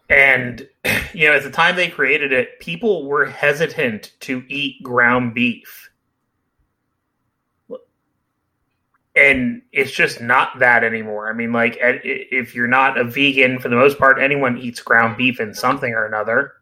[0.09, 0.69] And
[1.15, 5.91] you know, at the time they created it, people were hesitant to eat ground beef.
[9.17, 11.29] And it's just not that anymore.
[11.29, 15.17] I mean, like, if you're not a vegan, for the most part, anyone eats ground
[15.17, 16.53] beef in something or another.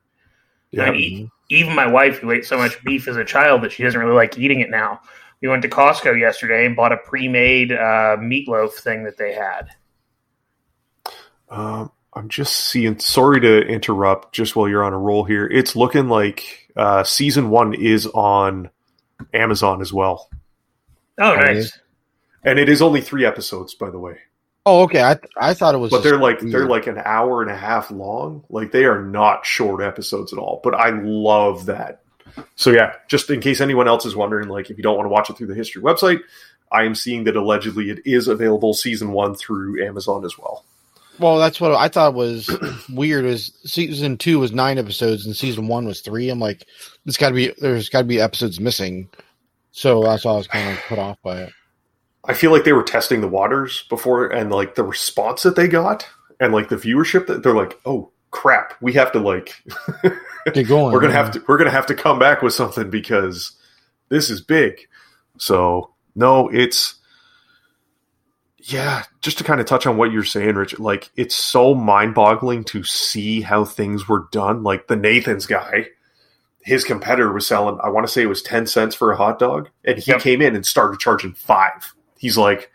[0.71, 0.85] Yeah.
[0.85, 3.83] I mean, even my wife, who ate so much beef as a child that she
[3.83, 5.01] doesn't really like eating it now.
[5.41, 9.69] We went to Costco yesterday and bought a pre-made uh, meatloaf thing that they had.
[11.49, 12.99] Um, I'm just seeing.
[12.99, 14.35] Sorry to interrupt.
[14.35, 18.71] Just while you're on a roll here, it's looking like uh, season one is on
[19.33, 20.29] Amazon as well,
[21.19, 21.57] Oh, Oh, nice.
[21.57, 21.79] is?
[22.45, 24.19] and it is only three episodes, by the way.
[24.67, 25.03] Oh, okay.
[25.03, 27.91] I I thought it was, But they're like they're like an hour and a half
[27.91, 28.45] long.
[28.51, 30.61] Like they are not short episodes at all.
[30.63, 32.03] But I love that.
[32.57, 35.11] So yeah, just in case anyone else is wondering, like if you don't want to
[35.11, 36.21] watch it through the history website,
[36.71, 40.65] I am seeing that allegedly it is available season one through Amazon as well.
[41.19, 42.49] Well, that's what I thought was
[42.89, 43.25] weird.
[43.25, 46.31] Is season two was nine episodes and season one was three.
[46.31, 46.67] I'm like,
[47.05, 49.09] there's got to be there's got to be episodes missing.
[49.73, 51.53] So that's why I was kind of put off by it.
[52.25, 55.67] I feel like they were testing the waters before, and like the response that they
[55.67, 56.07] got,
[56.39, 59.63] and like the viewership that they're like, oh crap, we have to like,
[60.53, 60.93] Get going.
[60.93, 63.53] we're gonna have to, we're gonna have to come back with something because
[64.09, 64.81] this is big.
[65.39, 66.95] So no, it's
[68.59, 70.79] yeah, just to kind of touch on what you're saying, Rich.
[70.79, 74.63] Like it's so mind-boggling to see how things were done.
[74.63, 75.87] Like the Nathan's guy,
[76.63, 79.39] his competitor was selling, I want to say it was ten cents for a hot
[79.39, 80.21] dog, and he Yep.
[80.21, 81.95] came in and started charging five.
[82.19, 82.71] He's like,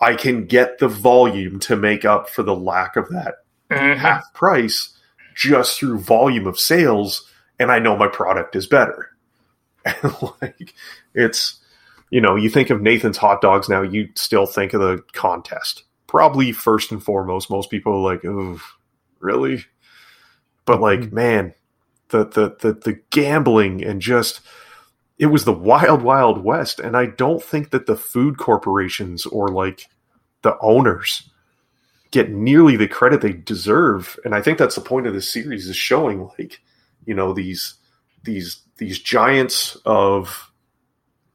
[0.00, 3.34] I can get the volume to make up for the lack of that
[3.70, 3.96] Mhm.
[3.96, 4.96] half price
[5.34, 9.10] just through volume of sales and I know my product is better.
[9.84, 10.74] And like
[11.14, 11.60] it's
[12.10, 15.82] you know, you think of Nathan's hot dogs now, you still think of the contest.
[16.06, 18.60] Probably first and foremost, most people are like, oh,
[19.18, 19.64] really?
[20.64, 21.52] But like, man,
[22.10, 24.40] the, the the the gambling and just
[25.18, 26.78] it was the wild, wild west.
[26.78, 29.86] And I don't think that the food corporations or like
[30.42, 31.28] the owners
[32.16, 34.18] get nearly the credit they deserve.
[34.24, 36.60] And I think that's the point of this series is showing like,
[37.04, 37.74] you know, these
[38.24, 40.50] these these giants of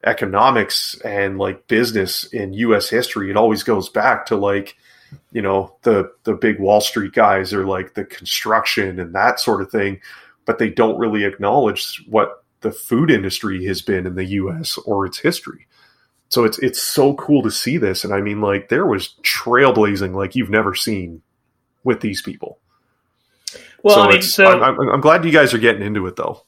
[0.03, 3.29] economics and like business in US history.
[3.29, 4.75] It always goes back to like,
[5.31, 9.61] you know, the the big Wall Street guys or like the construction and that sort
[9.61, 10.01] of thing,
[10.45, 15.05] but they don't really acknowledge what the food industry has been in the US or
[15.05, 15.67] its history.
[16.31, 20.15] So it's it's so cool to see this and I mean like there was trailblazing
[20.15, 21.21] like you've never seen
[21.83, 22.57] with these people.
[23.83, 26.15] Well, so i mean so I'm, I'm, I'm glad you guys are getting into it
[26.15, 26.43] though.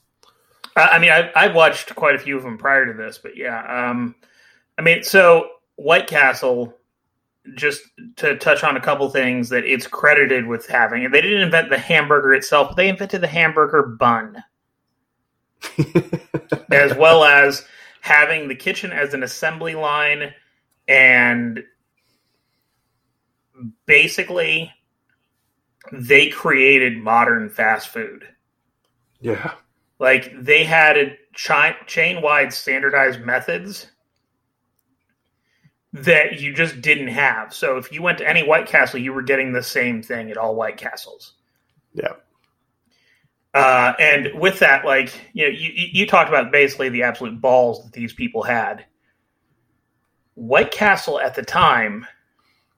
[0.77, 3.35] I I mean, I, I've watched quite a few of them prior to this, but
[3.35, 3.89] yeah.
[3.89, 4.15] Um,
[4.77, 6.73] I mean, so White Castle,
[7.55, 7.81] just
[8.17, 11.69] to touch on a couple things that it's credited with having, and they didn't invent
[11.69, 14.43] the hamburger itself, but they invented the hamburger bun,
[16.71, 17.65] as well as
[18.03, 20.33] having the kitchen as an assembly line,
[20.89, 21.63] and
[23.85, 24.73] basically,
[25.93, 28.25] they created modern fast food.
[29.21, 29.53] yeah.
[29.99, 33.89] Like they had a chi- chain wide standardized methods
[35.93, 37.53] that you just didn't have.
[37.53, 40.37] So if you went to any White Castle, you were getting the same thing at
[40.37, 41.35] all White Castles.
[41.93, 42.13] Yeah.
[43.53, 47.83] Uh, and with that, like you know, you you talked about basically the absolute balls
[47.83, 48.85] that these people had.
[50.35, 52.07] White Castle at the time,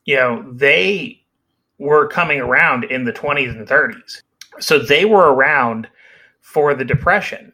[0.04, 1.22] you know, they
[1.78, 4.22] were coming around in the 20s and 30s.
[4.60, 5.88] So they were around
[6.42, 7.54] for the depression.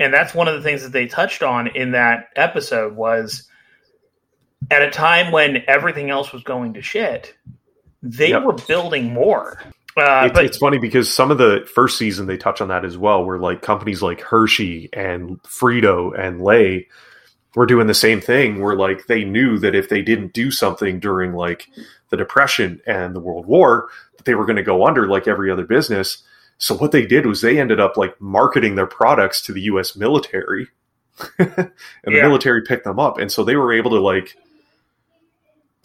[0.00, 3.48] And that's one of the things that they touched on in that episode was
[4.70, 7.34] at a time when everything else was going to shit,
[8.02, 8.42] they Yep.
[8.44, 9.60] were building more.
[9.98, 12.84] Uh, It's, but it's funny because some of the first season they touch on that
[12.84, 16.88] as well, where like companies like Hershey and Frito and Lay
[17.54, 21.00] were doing the same thing, where like they knew that if they didn't do something
[21.00, 21.68] during like
[22.10, 25.50] the Depression and the World War, that they were going to go under like every
[25.50, 26.22] other business.
[26.58, 29.96] So what they did was they ended up like marketing their products to the U.S.
[29.96, 30.68] military,
[31.38, 31.72] and the
[32.06, 32.22] Yeah.
[32.22, 34.36] military picked them up, and so they were able to like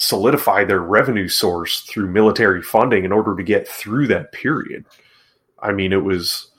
[0.03, 4.85] solidify their revenue source through military funding in order to get through that period.
[5.59, 6.49] I mean, it was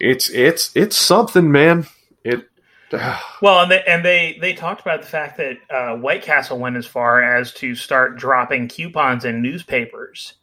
[0.00, 1.86] it's it's it's something, man.
[2.24, 2.48] It.
[3.40, 6.76] Well, and they and they they talked about the fact that uh, White Castle went
[6.76, 10.34] as far as to start dropping coupons in newspapers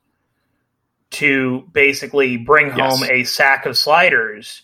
[1.11, 2.77] to basically bring Yes.
[2.99, 4.63] home a sack of sliders.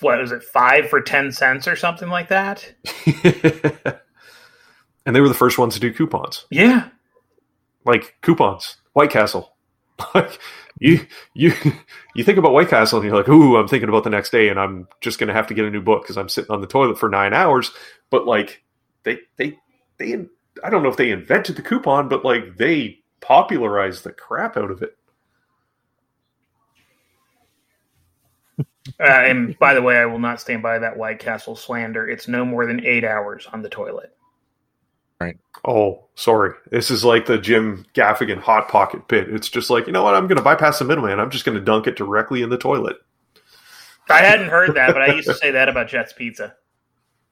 [0.00, 2.72] What was it, five for ten cents or something like that?
[5.06, 6.88] and they were the first ones to do coupons, Yeah,
[7.84, 9.52] like coupons, White Castle.
[10.14, 10.40] Like
[10.80, 11.52] you, you,
[12.16, 14.48] you think about White Castle, and you're like, "Ooh, I'm thinking about the next day,
[14.48, 16.60] and I'm just going to have to get a new book because I'm sitting on
[16.60, 17.70] the toilet for nine hours."
[18.10, 18.62] But like,
[19.04, 19.58] they, they,
[19.98, 20.26] they,
[20.64, 24.70] I don't know if they invented the coupon, but like they popularized the crap out
[24.72, 24.96] of it.
[29.00, 32.08] uh, and by the way, I will not stand by that White Castle slander.
[32.08, 34.13] It's no more than eight hours on the toilet.
[35.66, 36.54] Oh, sorry.
[36.70, 39.28] This is like the Jim Gaffigan hot pocket pit.
[39.30, 40.14] It's just like, you know what?
[40.14, 41.18] I'm going to bypass the middleman.
[41.18, 42.96] I'm just going to dunk it directly in the toilet.
[44.10, 46.54] I hadn't heard that, but I used to say that about Jet's Pizza.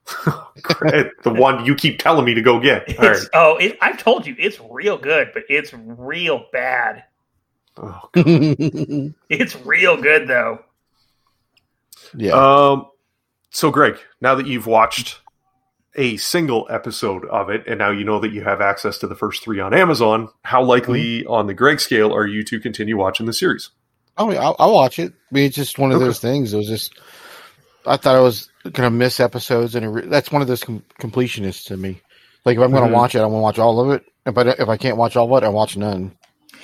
[0.24, 2.98] the one you keep telling me to go get.
[2.98, 3.20] All right.
[3.34, 7.04] Oh, it, I've told you it's real good, but it's real bad.
[7.76, 8.08] Oh,
[9.28, 10.60] It's real good though.
[12.16, 12.32] yeah.
[12.32, 12.86] Um,
[13.50, 15.20] so, Greg, now that you've watched
[15.96, 19.14] a single episode of it, and now you know that you have access to the
[19.14, 23.26] first three on Amazon, how likely on the Greg scale are you to continue watching
[23.26, 23.70] the series?
[24.16, 25.12] I mean, I'll, I'll watch it.
[25.12, 26.04] I mean, it's just one of Okay.
[26.06, 26.52] those things.
[26.52, 26.98] It was just,
[27.86, 30.84] I thought I was gonna miss episodes, and it re- that's one of those com-
[31.00, 32.00] completionists to me.
[32.44, 32.92] Like if I'm gonna Mhm.
[32.94, 34.04] watch it, I want to watch all of it.
[34.34, 36.12] But if I can't watch all of it, I watch none.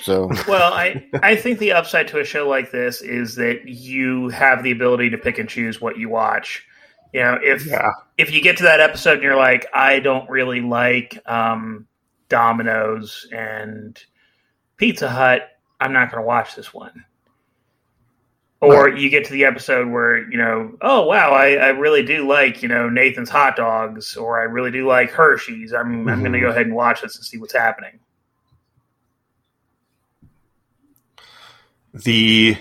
[0.01, 4.29] So Well, I I think the upside to a show like this is that you
[4.29, 6.63] have the ability to pick and choose what you watch.
[7.13, 7.89] You know, if Yeah.
[8.17, 11.87] if you get to that episode and you're like, I don't really like um,
[12.27, 14.01] Domino's and
[14.77, 17.05] Pizza Hut, I'm not going to watch this one.
[18.61, 22.27] Or you get to the episode where you know, oh wow, I, I really do
[22.27, 25.71] like you know Nathan's hot dogs, or I really do like Hershey's.
[25.73, 27.99] I'm I'm going to go ahead and watch this and see what's happening.
[31.93, 32.57] the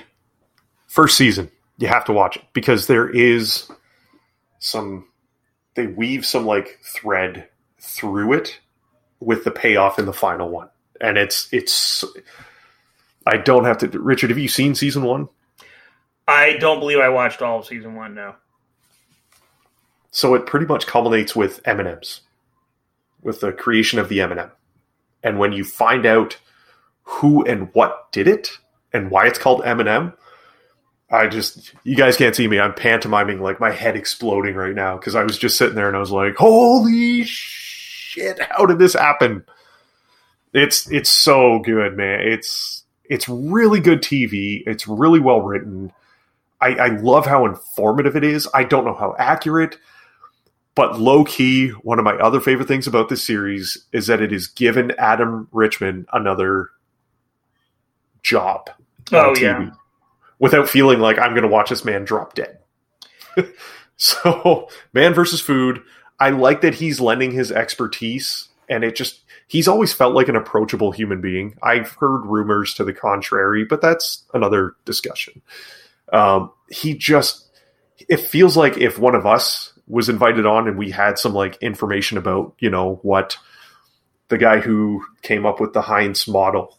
[0.87, 3.71] first season you have to watch it because there is
[4.59, 5.07] some
[5.75, 8.59] they weave some like thread through it
[9.21, 10.69] with the payoff in the final one
[11.01, 12.05] and it's it's
[13.27, 15.29] i don't have to richard have you seen season one
[16.31, 18.15] I don't believe I watched all of season one.
[18.15, 18.35] No.
[20.11, 22.21] so it pretty much culminates with m&ms
[23.23, 24.51] with the creation of the m&m
[25.23, 26.37] and when you find out
[27.03, 28.51] who and what did it
[28.93, 30.13] and why it's called m&m
[31.11, 32.59] i just you guys can't see me.
[32.59, 35.97] I'm pantomiming like my head exploding right now because i was just sitting there and
[35.97, 39.45] i was like holy shit how did this happen?
[40.53, 42.21] It's it's so good man.
[42.21, 45.93] It's it's really good tv it's really well written.
[46.61, 48.49] I, I love how informative it is.
[48.53, 49.79] I don't know how accurate
[50.79, 54.31] but low key, one of my other favorite things about this series is that it
[54.31, 56.71] has given Adam Richman another
[58.23, 58.71] job.
[59.11, 59.71] Oh yeah.
[60.39, 62.59] Without feeling like I'm going to watch this man drop dead.
[63.97, 65.83] so, man versus food.
[66.21, 70.37] I like that he's lending his expertise, and it just, he's always felt like an
[70.37, 71.57] approachable human being.
[71.63, 75.43] I've heard rumors to the contrary, but that's another discussion.
[76.13, 77.49] Um, he just,
[78.09, 81.57] it feels like if one of us was invited on and we had some like
[81.63, 83.37] information about, you know, what
[84.29, 86.79] the guy who came up with the Heinz model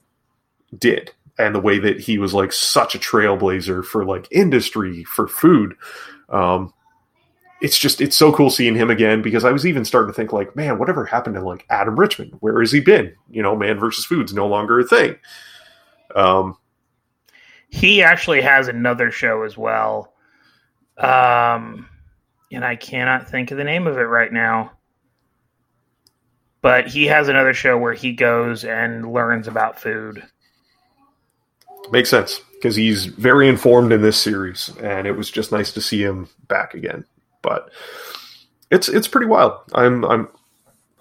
[0.77, 5.27] did and the way that he was like such a trailblazer for like industry for
[5.27, 5.73] food.
[6.27, 6.73] Um,
[7.61, 10.31] it's just it's so cool seeing him again because I was even starting to think
[10.31, 12.33] like, man, whatever happened to like Adam Richmond?
[12.41, 13.15] Where has he been?
[13.29, 15.15] You know, man versus food's no longer a thing.
[16.15, 16.57] Um,
[17.69, 20.13] He actually has another show as well.
[20.97, 21.87] Um,
[22.51, 24.71] and I cannot think of the name of it right now.
[26.61, 30.21] But he has another show where he goes and learns about food.
[31.91, 35.81] Makes sense because he's very informed in this series, and it was just nice to
[35.81, 37.05] see him back again.
[37.41, 37.69] But
[38.71, 39.53] it's it's pretty wild.
[39.73, 40.27] I'm I'm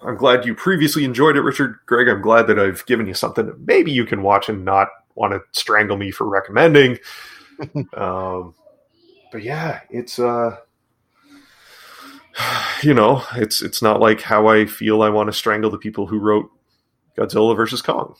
[0.01, 1.79] I'm glad you previously enjoyed it, Richard.
[1.85, 4.87] Greg, I'm glad that I've given you something that maybe you can watch and not
[5.15, 6.97] want to strangle me for recommending.
[7.93, 8.55] um,
[9.31, 10.57] but yeah, it's uh,
[12.83, 16.07] you know, it's it's not like how I feel I want to strangle the people
[16.07, 16.49] who wrote
[17.17, 18.15] Godzilla versus Kong.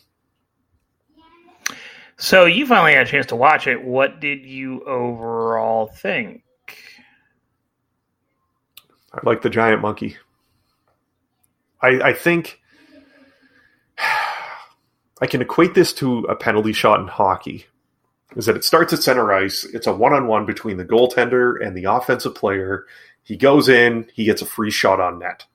[2.20, 3.82] So you finally had a chance to watch it.
[3.82, 6.44] What did you overall think?
[9.14, 10.18] I like the giant monkey.
[11.82, 12.60] I, I think
[15.22, 17.68] I can equate this to a penalty shot in hockey.
[18.36, 21.66] Is that it starts at center ice, it's a one on one between the goaltender
[21.66, 22.86] and the offensive player.
[23.24, 25.46] He goes in, he gets a free shot on net.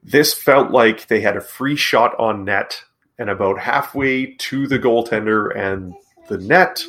[0.00, 2.84] This felt like they had a free shot on net,
[3.18, 5.94] and about halfway to the goaltender and
[6.28, 6.84] the net,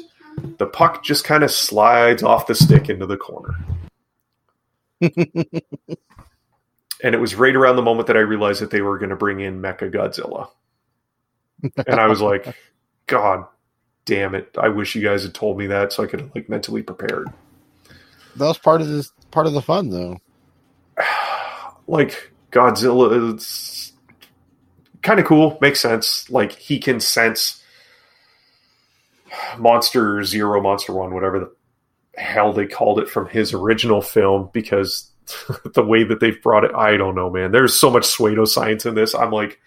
[0.58, 3.56] the puck just kind of slides off the stick into the corner.
[5.02, 5.14] and
[7.04, 9.40] it was right around the moment that I realized that they were going to bring
[9.40, 10.50] in Mecha Godzilla.
[11.88, 12.56] And I was like,
[13.08, 13.46] God
[14.06, 14.56] damn it.
[14.58, 17.28] I wish you guys had told me that so I could have like mentally prepared.
[18.36, 20.18] That was part of this part of the fun though.
[21.88, 23.94] like Godzilla is
[25.02, 26.30] kind of cool, makes sense.
[26.30, 27.64] Like he can sense
[29.58, 31.52] Monster Zero, Monster One, whatever the
[32.22, 35.12] hell they called it from his original film, because
[35.74, 37.52] the way that they've brought it, I don't know, man.
[37.52, 39.14] There's so much pseudo science in this.
[39.14, 39.60] I'm like,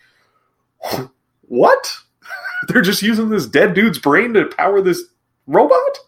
[1.42, 1.96] what?
[2.68, 5.02] They're just using this dead dude's brain to power this
[5.46, 5.98] robot?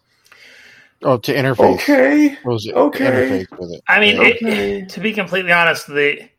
[1.03, 1.75] Oh, to interface.
[1.75, 2.37] Okay.
[2.45, 2.73] Was it?
[2.73, 3.05] Okay.
[3.45, 3.81] Interface with it.
[3.87, 4.49] I mean, Yeah.
[4.49, 6.29] it- to be completely honest, the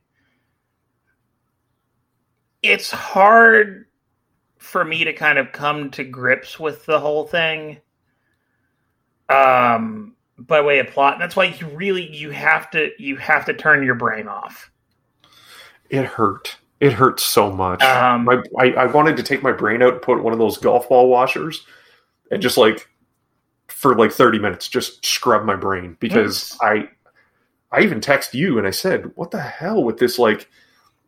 [2.68, 3.86] it's hard
[4.58, 7.78] for me to kind of come to grips with the whole thing
[9.28, 13.44] um by way of plot and that's why you really you have to you have
[13.44, 14.70] to turn your brain off
[15.90, 16.56] It hurt.
[16.78, 17.82] It hurt so much.
[17.82, 20.58] um my I, I wanted to take my brain out and put one of those
[20.58, 21.64] golf ball washers
[22.30, 22.88] and just like
[23.68, 26.88] for like 30 minutes just scrub my brain because I
[27.72, 30.48] I even text you and I said, "What the hell with this like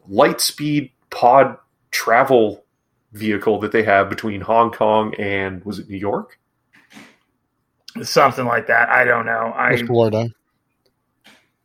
[0.09, 1.57] light speed pod
[1.91, 2.65] travel
[3.13, 6.39] vehicle that they have between Hong Kong and was it New York?"
[8.03, 10.29] something like that i don't know It was i Florida.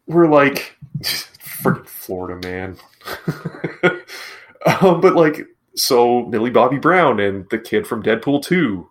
[0.08, 2.78] we're like freaking Florida man.
[4.82, 8.90] um, but like so Millie Bobby Brown and the kid from Deadpool 2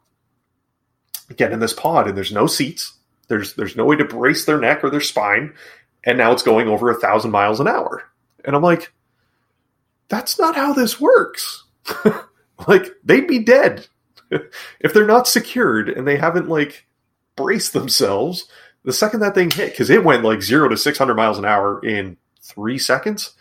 [1.36, 2.94] get in this pod and there's no seats.
[3.28, 5.54] There's there's no way to brace their neck or their spine,
[6.04, 8.02] and now it's going over a thousand miles an hour.
[8.44, 8.92] And I'm like,
[10.08, 11.64] that's not how this works.
[12.68, 13.86] like they'd be dead.
[14.80, 16.86] If they're not secured and they haven't like
[17.36, 18.48] braced themselves
[18.84, 21.84] the second that thing hit because it went like zero to 600 miles an hour
[21.84, 23.32] in three seconds.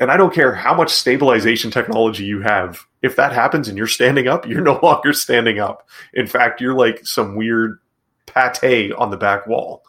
[0.00, 3.86] And i don't care how much stabilization technology you have if that happens and you're
[3.86, 5.88] standing up you're no longer standing up.
[6.14, 7.78] In fact you're like some weird
[8.26, 9.84] pate on the back wall.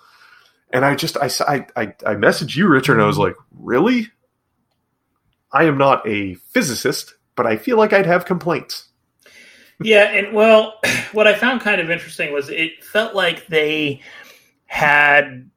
[0.74, 3.28] And i just i i i, I messaged you richard and i was mm-hmm.
[3.28, 4.10] like really
[5.54, 8.91] i am not a physicist but i feel like i'd have complaints
[9.84, 10.80] Yeah, and well,
[11.12, 14.02] what I found kind of interesting was it felt like they
[14.66, 15.49] had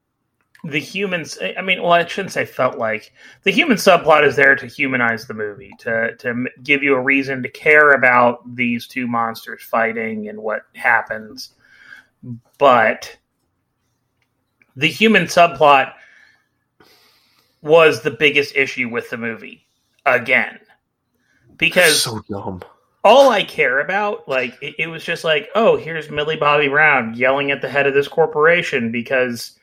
[0.63, 1.37] the humans.
[1.57, 5.27] I mean, well, I shouldn't say felt like the human subplot is there to humanize
[5.27, 10.27] the movie, to to give you a reason to care about these two monsters fighting
[10.27, 11.53] and what happens.
[12.57, 13.15] But
[14.75, 15.93] the human subplot
[17.61, 19.64] was the biggest issue with the movie
[20.05, 20.59] again
[21.57, 22.61] because so dumb
[23.05, 27.13] all I care about, like, it, it was just like, oh, here's Millie Bobby Brown
[27.13, 29.57] yelling at the head of this corporation because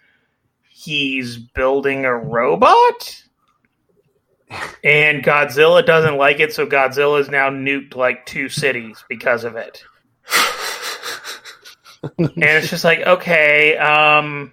[0.70, 3.24] he's building a robot?
[4.84, 9.82] And Godzilla doesn't like it, so Godzilla's now nuked like two cities because of it.
[12.18, 14.52] and it's just like, okay, um,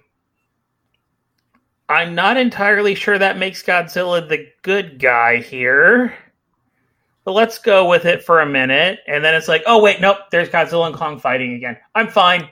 [1.90, 6.14] I'm not entirely sure that makes Godzilla the good guy here.
[7.24, 9.00] But let's go with it for a minute.
[9.08, 11.76] And then it's like, oh, wait, nope, there's Godzilla and Kong fighting again.
[11.96, 12.48] I'm fine.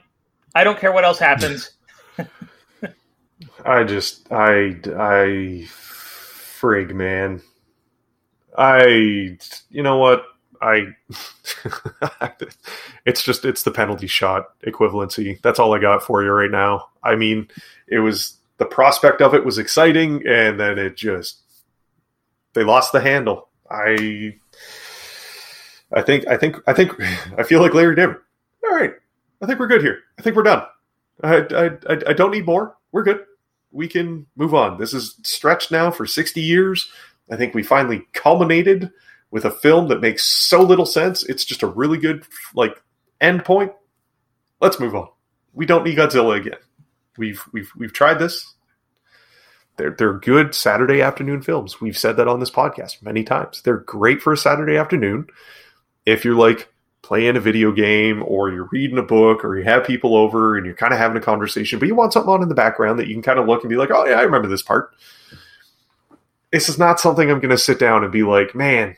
[0.53, 1.71] I don't care what else happens.
[3.65, 7.41] I just I I frig man.
[8.57, 9.37] I
[9.69, 10.25] you know what
[10.61, 10.87] I
[13.05, 15.41] it's just it's the penalty shot equivalency.
[15.41, 16.89] That's all I got for you right now.
[17.03, 17.47] I mean,
[17.87, 21.41] it was the prospect of it was exciting and then it just
[22.53, 23.49] they lost the handle.
[23.69, 24.35] I
[25.91, 26.93] I think I think I think
[27.37, 28.17] I feel like Larry David.
[28.63, 28.93] All right.
[29.41, 29.99] I think we're good here.
[30.17, 30.63] I think we're done.
[31.23, 32.75] I I I, I don't need more.
[32.91, 33.25] We're good
[33.71, 34.77] we can move on.
[34.77, 36.89] This is stretched now for 60 years.
[37.31, 38.91] I think we finally culminated
[39.31, 41.23] with a film that makes so little sense.
[41.23, 42.81] It's just a really good like
[43.21, 43.71] end point.
[44.59, 45.09] Let's move on.
[45.53, 46.57] We don't need Godzilla again.
[47.19, 48.55] We've we've we've tried this.
[49.77, 51.79] They're they're good Saturday afternoon films.
[51.79, 53.61] We've said that on this podcast many times.
[53.61, 55.27] They're great for a Saturday afternoon.
[56.05, 59.85] If you're like playing a video game or you're reading a book or you have
[59.85, 62.49] people over and you're kind of having a conversation, but you want something on in
[62.49, 64.47] the background that you can kind of look and be like, oh, yeah, I remember
[64.47, 64.95] this part.
[66.51, 68.95] This is not something I'm going to sit down and be like, man,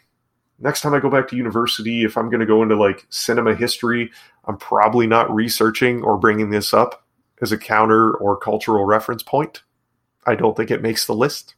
[0.59, 3.55] next time I go back to university, if I'm going to go into like cinema
[3.55, 4.11] history,
[4.45, 7.05] I'm probably not researching or bringing this up
[7.41, 9.63] as a counter or cultural reference point.
[10.25, 11.55] I don't think it makes the list.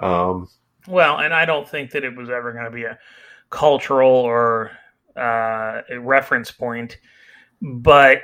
[0.00, 0.48] Um,
[0.86, 2.98] well, and I don't think that it was ever going to be a
[3.50, 4.70] cultural or
[5.16, 6.98] uh, a reference point,
[7.60, 8.22] but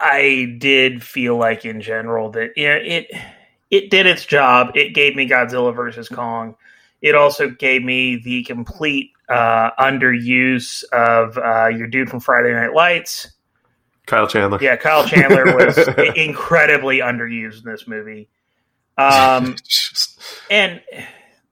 [0.00, 3.22] I did feel like in general that it, it
[3.70, 4.72] it did its job.
[4.74, 6.56] It gave me Godzilla versus Kong.
[7.00, 12.74] It also gave me the complete uh, underuse of uh, your dude from Friday Night
[12.74, 13.31] Lights.
[14.12, 14.58] Kyle Chandler.
[14.60, 15.78] Yeah, Kyle Chandler was
[16.16, 18.28] incredibly underused in this movie.
[18.98, 19.56] Um,
[20.50, 20.82] and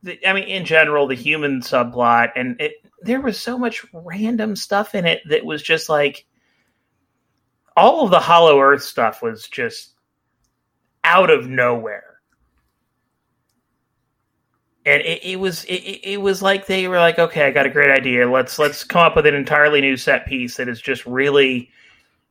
[0.02, 4.56] the, I mean, in general, the human subplot, and it, there was so much random
[4.56, 6.26] stuff in it that was just like
[7.78, 9.94] all of the Hollow Earth stuff was just
[11.02, 12.18] out of nowhere.
[14.84, 17.70] And it, it was it, it was like they were like, okay, I got a
[17.70, 18.30] great idea.
[18.30, 21.70] Let's let's come up with an entirely new set piece that is just really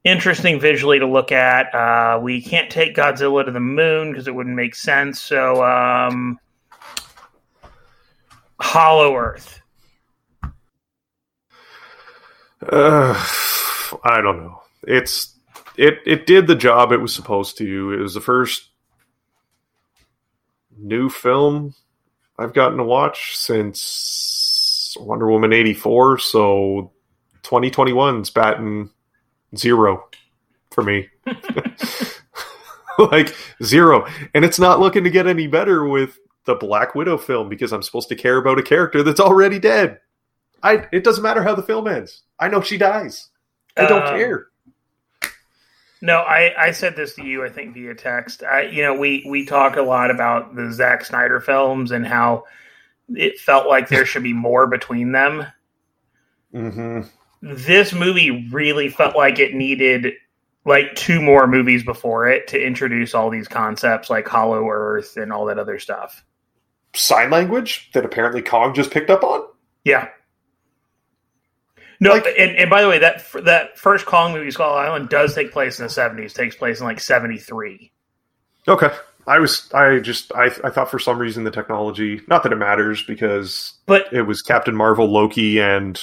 [0.03, 1.73] interesting visually to look at.
[1.73, 5.21] Uh, we can't take Godzilla to the moon because it wouldn't make sense.
[5.21, 6.39] So, um,
[8.59, 9.61] Hollow Earth.
[12.61, 13.13] Uh,
[14.03, 14.61] I don't know.
[14.83, 15.35] It's
[15.77, 17.93] it it did the job it was supposed to.
[17.93, 18.69] It was the first
[20.77, 21.73] new film
[22.37, 26.17] I've gotten to watch since Wonder Woman eighty four.
[26.17, 26.91] So
[27.43, 28.89] 2021's batting
[29.55, 30.07] zero
[30.71, 31.09] for me.
[32.99, 34.07] like zero.
[34.33, 37.83] And it's not looking to get any better with the Black Widow film because I'm
[37.83, 39.99] supposed to care about a character that's already dead.
[40.61, 42.23] I it doesn't matter how the film ends.
[42.39, 43.29] I know she dies.
[43.77, 44.47] I don't Um, care.
[46.01, 48.41] No, I, I said this to you, I think, via text.
[48.43, 52.45] I, you know, we, we talk a lot about the Zack Snyder films and how
[53.09, 55.45] it felt like there should be more between them.
[56.53, 57.01] Mm-hmm.
[57.41, 60.13] This movie really felt like it needed
[60.65, 65.31] like two more movies before it to introduce all these concepts like Hollow Earth and
[65.31, 66.23] all that other stuff.
[66.93, 69.43] Sign language that apparently Kong just picked up on.
[69.85, 70.09] Yeah.
[72.01, 75.35] No, Like- and, and by the way, that that first Kong movie, Skull Island, does
[75.35, 76.33] take place in the seventies.
[76.33, 77.91] Takes place in like seventy three.
[78.67, 78.89] Okay.
[79.27, 82.55] I was I just I I thought for some reason the technology not that it
[82.57, 85.99] matters because But it was Captain Marvel, Loki, and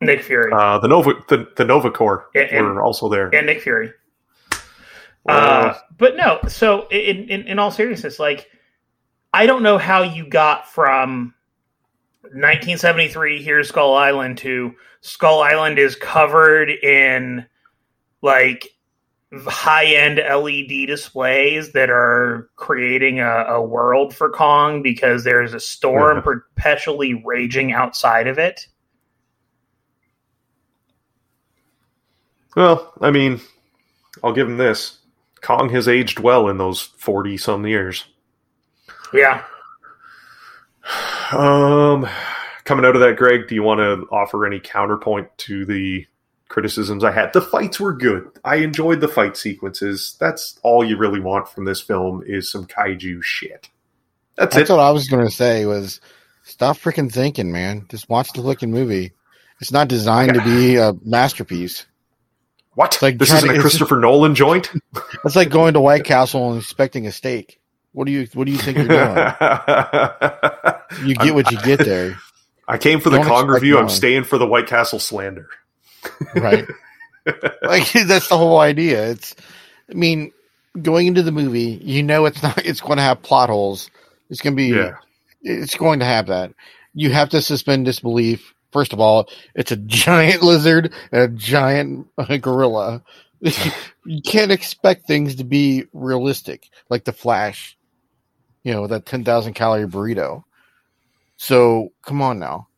[0.00, 3.28] Nick Fury uh, the Nova the, the Nova Corps And- and- were also there.
[3.34, 3.92] and Nick Fury.
[5.28, 8.48] Uh, but no, so in, in in all seriousness, like
[9.34, 11.34] I don't know how you got from
[12.22, 17.44] 1973 here's Skull Island to Skull Island is covered in
[18.22, 18.68] like
[19.46, 25.60] high end LED displays that are creating a, a world for Kong because there's a
[25.60, 26.22] storm Yeah.
[26.22, 28.66] perpetually raging outside of it.
[32.58, 33.40] Well, I mean,
[34.22, 34.98] I'll give him this.
[35.40, 38.04] Kong has aged well in those forty some years.
[39.14, 39.44] Yeah.
[41.30, 42.08] Um,
[42.64, 46.04] coming out of that, Greg, do you want to offer any counterpoint to the
[46.48, 47.32] criticisms I had?
[47.32, 48.28] The fights were good.
[48.44, 50.16] I enjoyed the fight sequences.
[50.18, 53.68] That's all you really want from this film is some kaiju shit.
[54.36, 54.72] That's, That's it.
[54.72, 55.64] what I was going to say.
[55.64, 56.00] Was
[56.42, 57.86] stop freaking thinking, man.
[57.88, 59.12] Just watch the fucking movie.
[59.60, 61.86] It's not designed to be a masterpiece.
[62.78, 63.02] What?
[63.02, 64.70] like this isn't a Christopher Nolan joint.
[65.24, 67.60] It's like going to White Castle and expecting a steak.
[67.90, 69.16] What do you What do you think you're doing?
[71.04, 72.16] You get what you get there,
[72.68, 73.78] I came for the Don't Kong review.
[73.78, 75.48] I'm staying for the White Castle slander.
[76.36, 76.66] right?
[77.62, 79.10] like that's the whole idea.
[79.10, 79.34] It's,
[79.90, 80.32] I mean,
[80.80, 82.64] going into the movie, you know, it's not.
[82.64, 83.90] It's going to have plot holes.
[84.30, 84.68] It's going to be.
[84.68, 84.94] Yeah.
[85.42, 86.52] It's going to have that.
[86.94, 88.54] You have to suspend disbelief.
[88.72, 93.02] First of all, it's a giant lizard and a giant uh, gorilla.
[93.40, 97.76] you can't expect things to be realistic, like the Flash.
[98.64, 100.44] You know that ten thousand calorie burrito.
[101.36, 102.68] So come on now,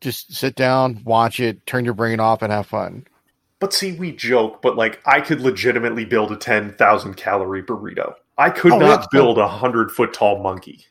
[0.00, 3.04] just sit down, watch it, turn your brain off, and have fun.
[3.58, 8.14] But see, we joke, but like I could legitimately build a ten thousand calorie burrito.
[8.38, 10.86] I could Oh, not build a hundred foot tall monkey.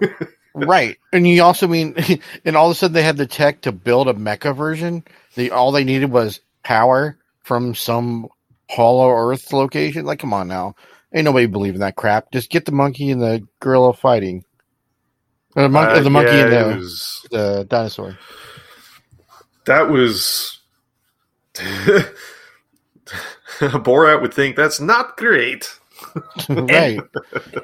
[0.54, 0.98] right.
[1.12, 1.94] And you also mean,
[2.44, 5.04] and all of a sudden they had the tech to build a mecha version.
[5.34, 8.28] They all they needed was power from some
[8.70, 10.04] hollow Earth location.
[10.04, 10.74] Like, come on now,
[11.14, 12.32] ain't nobody believing that crap.
[12.32, 14.44] Just get the monkey and the gorilla fighting.
[15.56, 18.18] Or the, mon- Uh, the monkey yeah, and the, was- the dinosaur.
[19.66, 20.58] that was
[23.60, 25.79] Borat would think that's not great.
[26.48, 27.06] right.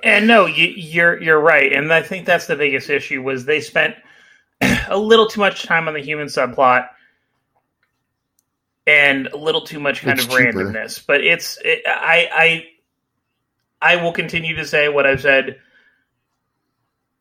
[0.02, 3.60] And no, you, you're you're right, and I think that's the biggest issue was they
[3.60, 3.96] spent
[4.88, 6.88] a little too much time on the human subplot
[8.86, 10.72] and a little too much kind It's of cheaper.
[10.72, 11.04] randomness.
[11.06, 12.66] But it's it, I
[13.80, 15.60] I will continue to say what I've said.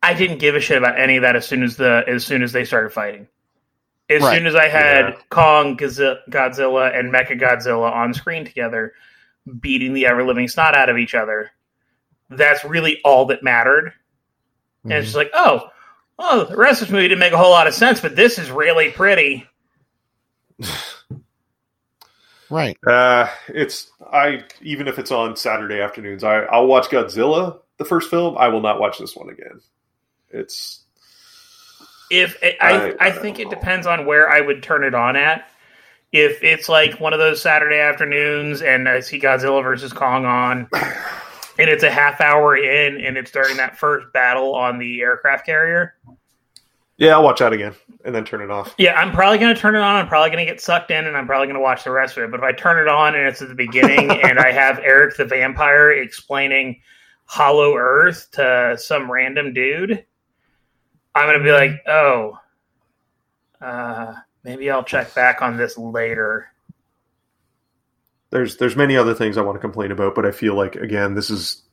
[0.03, 2.43] I didn't give a shit about any of that as soon as the as soon
[2.43, 3.27] as they started fighting.
[4.09, 4.37] As Right.
[4.37, 5.17] soon as I had Yeah.
[5.29, 8.93] Kong, Godzilla, Godzilla, and Mecha Godzilla on screen together,
[9.59, 11.51] beating the ever living snot out of each other,
[12.29, 13.93] that's really all that mattered.
[14.89, 15.69] And it's just like, oh,
[16.19, 18.37] oh, the rest of this movie didn't make a whole lot of sense, but this
[18.39, 19.47] is really pretty.
[22.49, 22.77] right.
[22.85, 28.09] Uh, it's I even if it's on Saturday afternoons, I I'll watch Godzilla the first
[28.09, 28.37] film.
[28.37, 29.59] I will not watch this one again.
[30.29, 30.83] It's
[32.09, 33.49] If I, I- I, I think don't it know.
[33.49, 35.47] depends on where I would turn it on at.
[36.15, 40.69] If it's like one of those Saturday afternoons and I see Godzilla versus Kong on,
[40.73, 45.45] and it's a half hour in, and it's during that first battle on the aircraft
[45.45, 45.95] carrier,
[46.97, 48.73] yeah, I'll watch that again and then turn it off.
[48.77, 49.95] yeah, I'm probably going to turn it on.
[49.95, 52.15] I'm probably going to get sucked in, and I'm probably going to watch the rest
[52.15, 52.31] of it.
[52.31, 55.17] But if I turn it on and it's at the beginning, and I have Eric
[55.17, 56.79] the vampire explaining
[57.25, 60.05] Hollow Earth to some random dude,
[61.13, 62.37] I'm going to be like, oh,
[63.59, 64.13] uh,
[64.45, 66.47] maybe I'll check back on this later.
[68.29, 71.13] There's there's many other things I want to complain about, but I feel like again
[71.15, 71.63] this is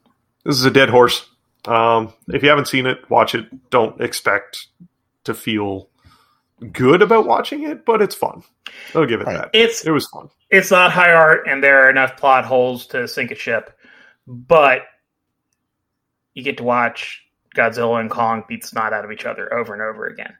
[0.44, 1.28] this is a dead horse.
[1.66, 3.46] Um, if you haven't seen it, watch it.
[3.70, 4.66] Don't expect
[5.24, 5.88] to feel
[6.72, 8.42] good about watching it, but it's fun.
[8.94, 9.36] I'll give it Right.
[9.36, 9.50] that.
[9.52, 10.28] It's It was fun.
[10.50, 13.76] it's not high art, and there are enough plot holes to sink a ship,
[14.26, 14.82] but
[16.34, 17.22] you get to watch
[17.56, 20.34] Godzilla and Kong beat snot out of each other over and over again,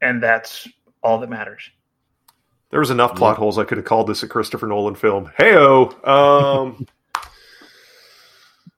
[0.00, 0.68] and that's
[1.02, 1.70] all that matters.
[2.70, 5.30] There was enough plot holes I could have called this a Christopher Nolan film.
[5.38, 6.06] Heyo.
[6.06, 6.86] Um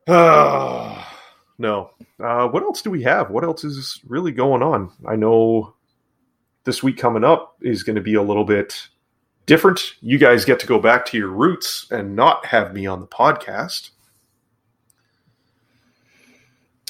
[0.07, 1.05] uh,
[1.59, 1.91] no.
[2.21, 3.31] Uh, what else do we have?
[3.31, 4.91] What else is really going on?
[5.07, 5.75] I know
[6.65, 8.89] this week coming up is going to be a little bit
[9.47, 9.95] different.
[10.01, 13.07] You guys get to go back to your roots and not have me on the
[13.07, 13.91] podcast.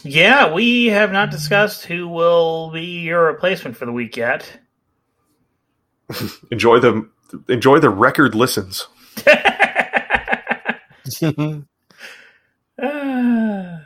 [0.03, 4.47] Yeah, we have not discussed who will be your replacement for the week yet.
[6.51, 7.09] Enjoy the
[7.49, 8.87] enjoy the record listens.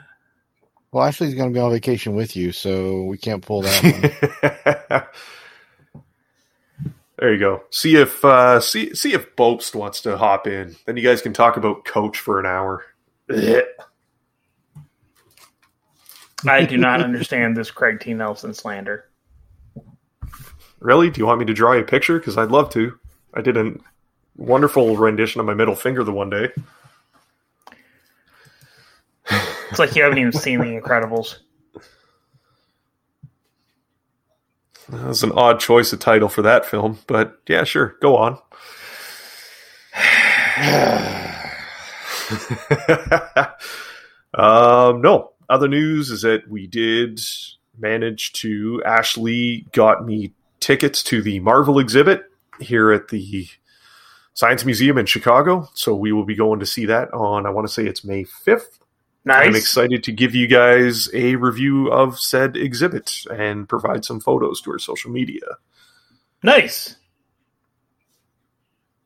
[0.91, 5.09] Well, Ashley's going to be on vacation with you, so we can't pull that
[5.93, 6.03] one.
[7.19, 7.63] there you go.
[7.71, 10.77] See if uh, see see if Bopst wants to hop in.
[10.87, 12.85] Then you guys can talk about Coach for an hour.
[16.47, 18.15] I do not understand this Craig T.
[18.15, 19.08] Nelson slander.
[20.81, 21.11] Really?
[21.11, 22.19] Do you want me to draw you a picture?
[22.19, 22.99] Because I'd love to.
[23.35, 23.73] I did a
[24.37, 26.51] wonderful rendition of my middle finger the one day.
[29.71, 31.37] It's like you haven't even seen The Incredibles.
[34.89, 37.97] That was an odd choice of title for that film, but yeah, sure.
[38.01, 38.39] Go on.
[44.35, 45.33] um, no.
[45.51, 47.21] Other news is that we did
[47.79, 48.83] manage to.
[48.85, 52.25] Ashley got me tickets to the Marvel exhibit
[52.61, 53.49] here at the
[54.35, 55.69] Science Museum in Chicago.
[55.75, 58.25] So we will be going to see that on, I want to say it's May
[58.25, 58.79] 5th.
[59.25, 59.47] Nice.
[59.47, 64.61] I'm excited to give you guys a review of said exhibit and provide some photos
[64.63, 65.43] to our social media.
[66.43, 66.97] Nice.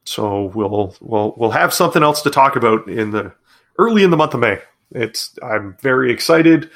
[0.05, 3.33] So we'll we'll we'll have something else to talk about in the
[3.79, 4.59] early in the month of May.
[4.91, 6.71] It's I'm very excited.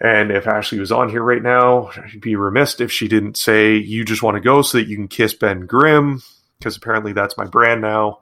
[0.00, 3.76] And if Ashley was on here right now, she'd be remiss if she didn't say
[3.76, 6.22] you just want to go so that you can kiss Ben Grimm
[6.58, 8.20] because apparently that's my brand now.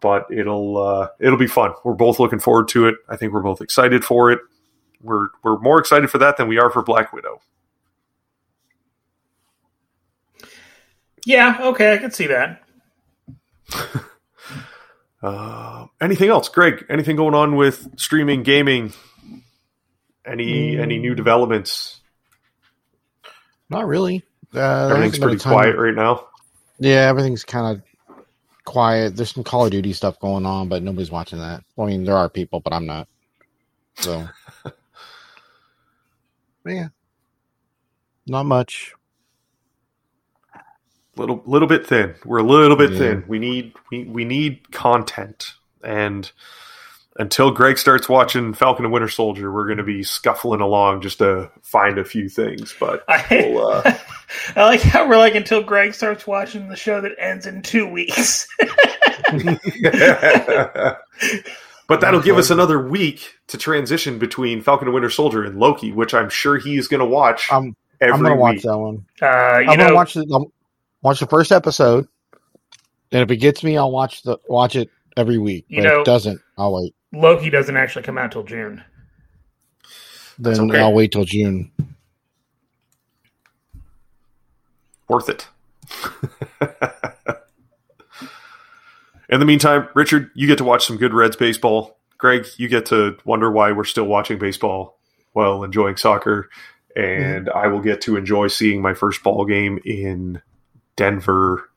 [0.00, 1.74] But it'll uh, it'll be fun.
[1.84, 2.96] We're both looking forward to it.
[3.08, 4.40] I think we're both excited for it.
[5.02, 7.40] We're we're more excited for that than we are for Black Widow.
[11.26, 12.62] Yeah, okay, I can see that.
[15.22, 16.86] Uh, anything else, Greg?
[16.88, 18.92] Anything going on with streaming, gaming?
[20.30, 22.00] Any any new developments?
[23.68, 24.24] Not really.
[24.54, 26.26] Uh, Everything's hasn't been a pretty quiet right now.
[26.78, 27.82] Yeah, everything's kind of
[28.64, 29.16] quiet.
[29.16, 31.62] There's some Call of Duty stuff going on, but nobody's watching that.
[31.78, 33.08] I mean, there are people, but I'm not.
[33.96, 34.26] So,
[36.66, 36.88] yeah,
[38.26, 38.94] not much.
[41.16, 42.14] Little little bit thin.
[42.24, 42.98] We're a little bit Yeah.
[42.98, 43.24] thin.
[43.28, 45.52] We need we, we need content.
[45.82, 46.30] And
[47.18, 51.18] until Greg starts watching Falcon and Winter Soldier, we're going to be scuffling along just
[51.18, 52.74] to find a few things.
[52.78, 53.98] But I, we'll, uh,
[54.56, 57.88] I like how we're like until Greg starts watching the show that ends in two
[57.88, 58.46] weeks.
[61.88, 65.92] but that'll give us another week to transition between Falcon and Winter Soldier and Loki,
[65.92, 69.04] which I'm sure he's going to watch I'm every I'm gonna watch that one.
[69.20, 70.52] Uh, you I'm gonna watch the I'll
[71.02, 72.08] watch the first episode,
[73.12, 75.66] and if it gets me, I'll watch the watch it every week.
[75.68, 76.94] You But if it doesn't, I'll wait.
[77.12, 78.84] Loki doesn't actually come out till June.
[80.38, 80.80] Then okay.
[80.80, 81.70] I'll wait till June.
[85.08, 85.48] Worth it.
[89.28, 91.98] In the meantime, Richard, you get to watch some good Reds baseball.
[92.18, 94.98] Greg, you get to wonder why we're still watching baseball
[95.32, 96.48] while enjoying soccer.
[96.96, 100.42] And I will get to enjoy seeing my first ball game in
[100.96, 101.70] Denver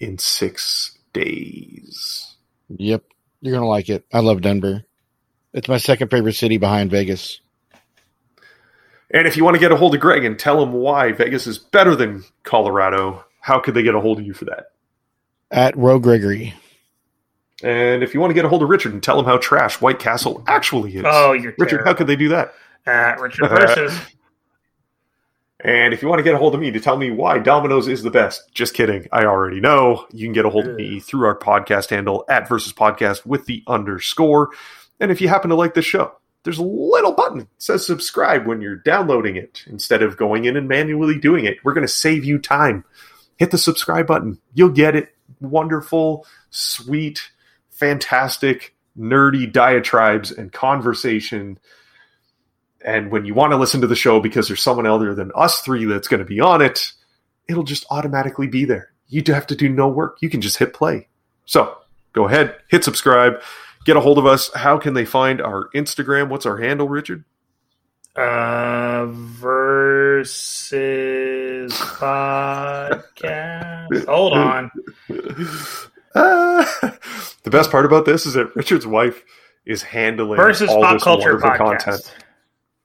[0.00, 2.34] in six days.
[2.70, 3.04] Yep,
[3.42, 4.04] you're gonna like it.
[4.12, 4.84] I love Denver.
[5.52, 7.40] It's my second favorite city behind Vegas.
[9.10, 11.46] And if you want to get a hold of Greg and tell him why Vegas
[11.46, 14.68] is better than Colorado, how could they get a hold of you for that?
[15.50, 16.54] At Roe Gregory.
[17.62, 19.82] And if you want to get a hold of Richard and tell him how trash
[19.82, 22.54] White Castle actually is, Oh, you're Richard, how could they do that?
[22.86, 23.98] At Richard versus.
[25.64, 27.86] And if you want to get a hold of me to tell me why Domino's
[27.86, 29.06] is the best, just kidding.
[29.12, 30.06] I already know.
[30.12, 33.46] You can get a hold of me through our podcast handle at versus podcast with
[33.46, 34.50] the underscore.
[34.98, 38.46] And if you happen to like this show, there's a little button that says subscribe
[38.46, 41.58] when you're downloading it instead of going in and manually doing it.
[41.62, 42.84] We're going to save you time.
[43.36, 44.38] Hit the subscribe button.
[44.54, 45.14] You'll get it.
[45.40, 47.30] Wonderful, sweet,
[47.70, 51.58] fantastic, nerdy diatribes and conversation
[52.84, 55.60] and when you want to listen to the show because there's someone other than us
[55.60, 56.92] three that's going to be on it,
[57.48, 58.92] it'll just automatically be there.
[59.08, 60.18] You have to do no work.
[60.20, 61.08] You can just hit play.
[61.44, 61.76] So
[62.12, 63.42] go ahead, hit subscribe,
[63.84, 64.52] get a hold of us.
[64.54, 66.28] How can they find our Instagram?
[66.28, 67.24] What's our handle, Richard?
[68.14, 70.82] Uh, versus
[71.72, 74.04] podcast.
[74.06, 74.70] Hold on.
[76.14, 76.64] Uh,
[77.42, 79.24] the best part about this is that Richard's wife
[79.64, 81.84] is handling Versus all pop this culture wonderful podcast.
[81.84, 82.14] content.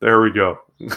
[0.01, 0.59] There we go.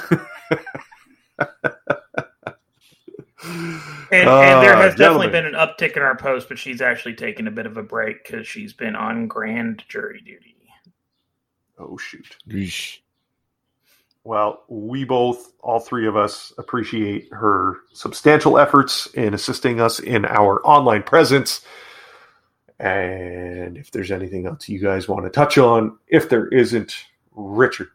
[4.12, 7.14] And, and there Ah, has definitely been an uptick in our post, but she's actually
[7.14, 10.56] taken a bit of a break because she's been on grand jury duty.
[11.78, 12.36] oh shoot.
[12.48, 12.98] Yeesh.
[14.24, 20.24] Well, we both, all three of us, appreciate her substantial efforts in assisting us in
[20.26, 21.62] our online presence.
[22.78, 26.94] And if there's anything else you guys want to touch on, if there isn't,
[27.34, 27.88] Richard,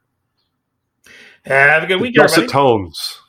[1.46, 2.52] Have a good week, dulcet everybody.
[2.52, 3.20] tones.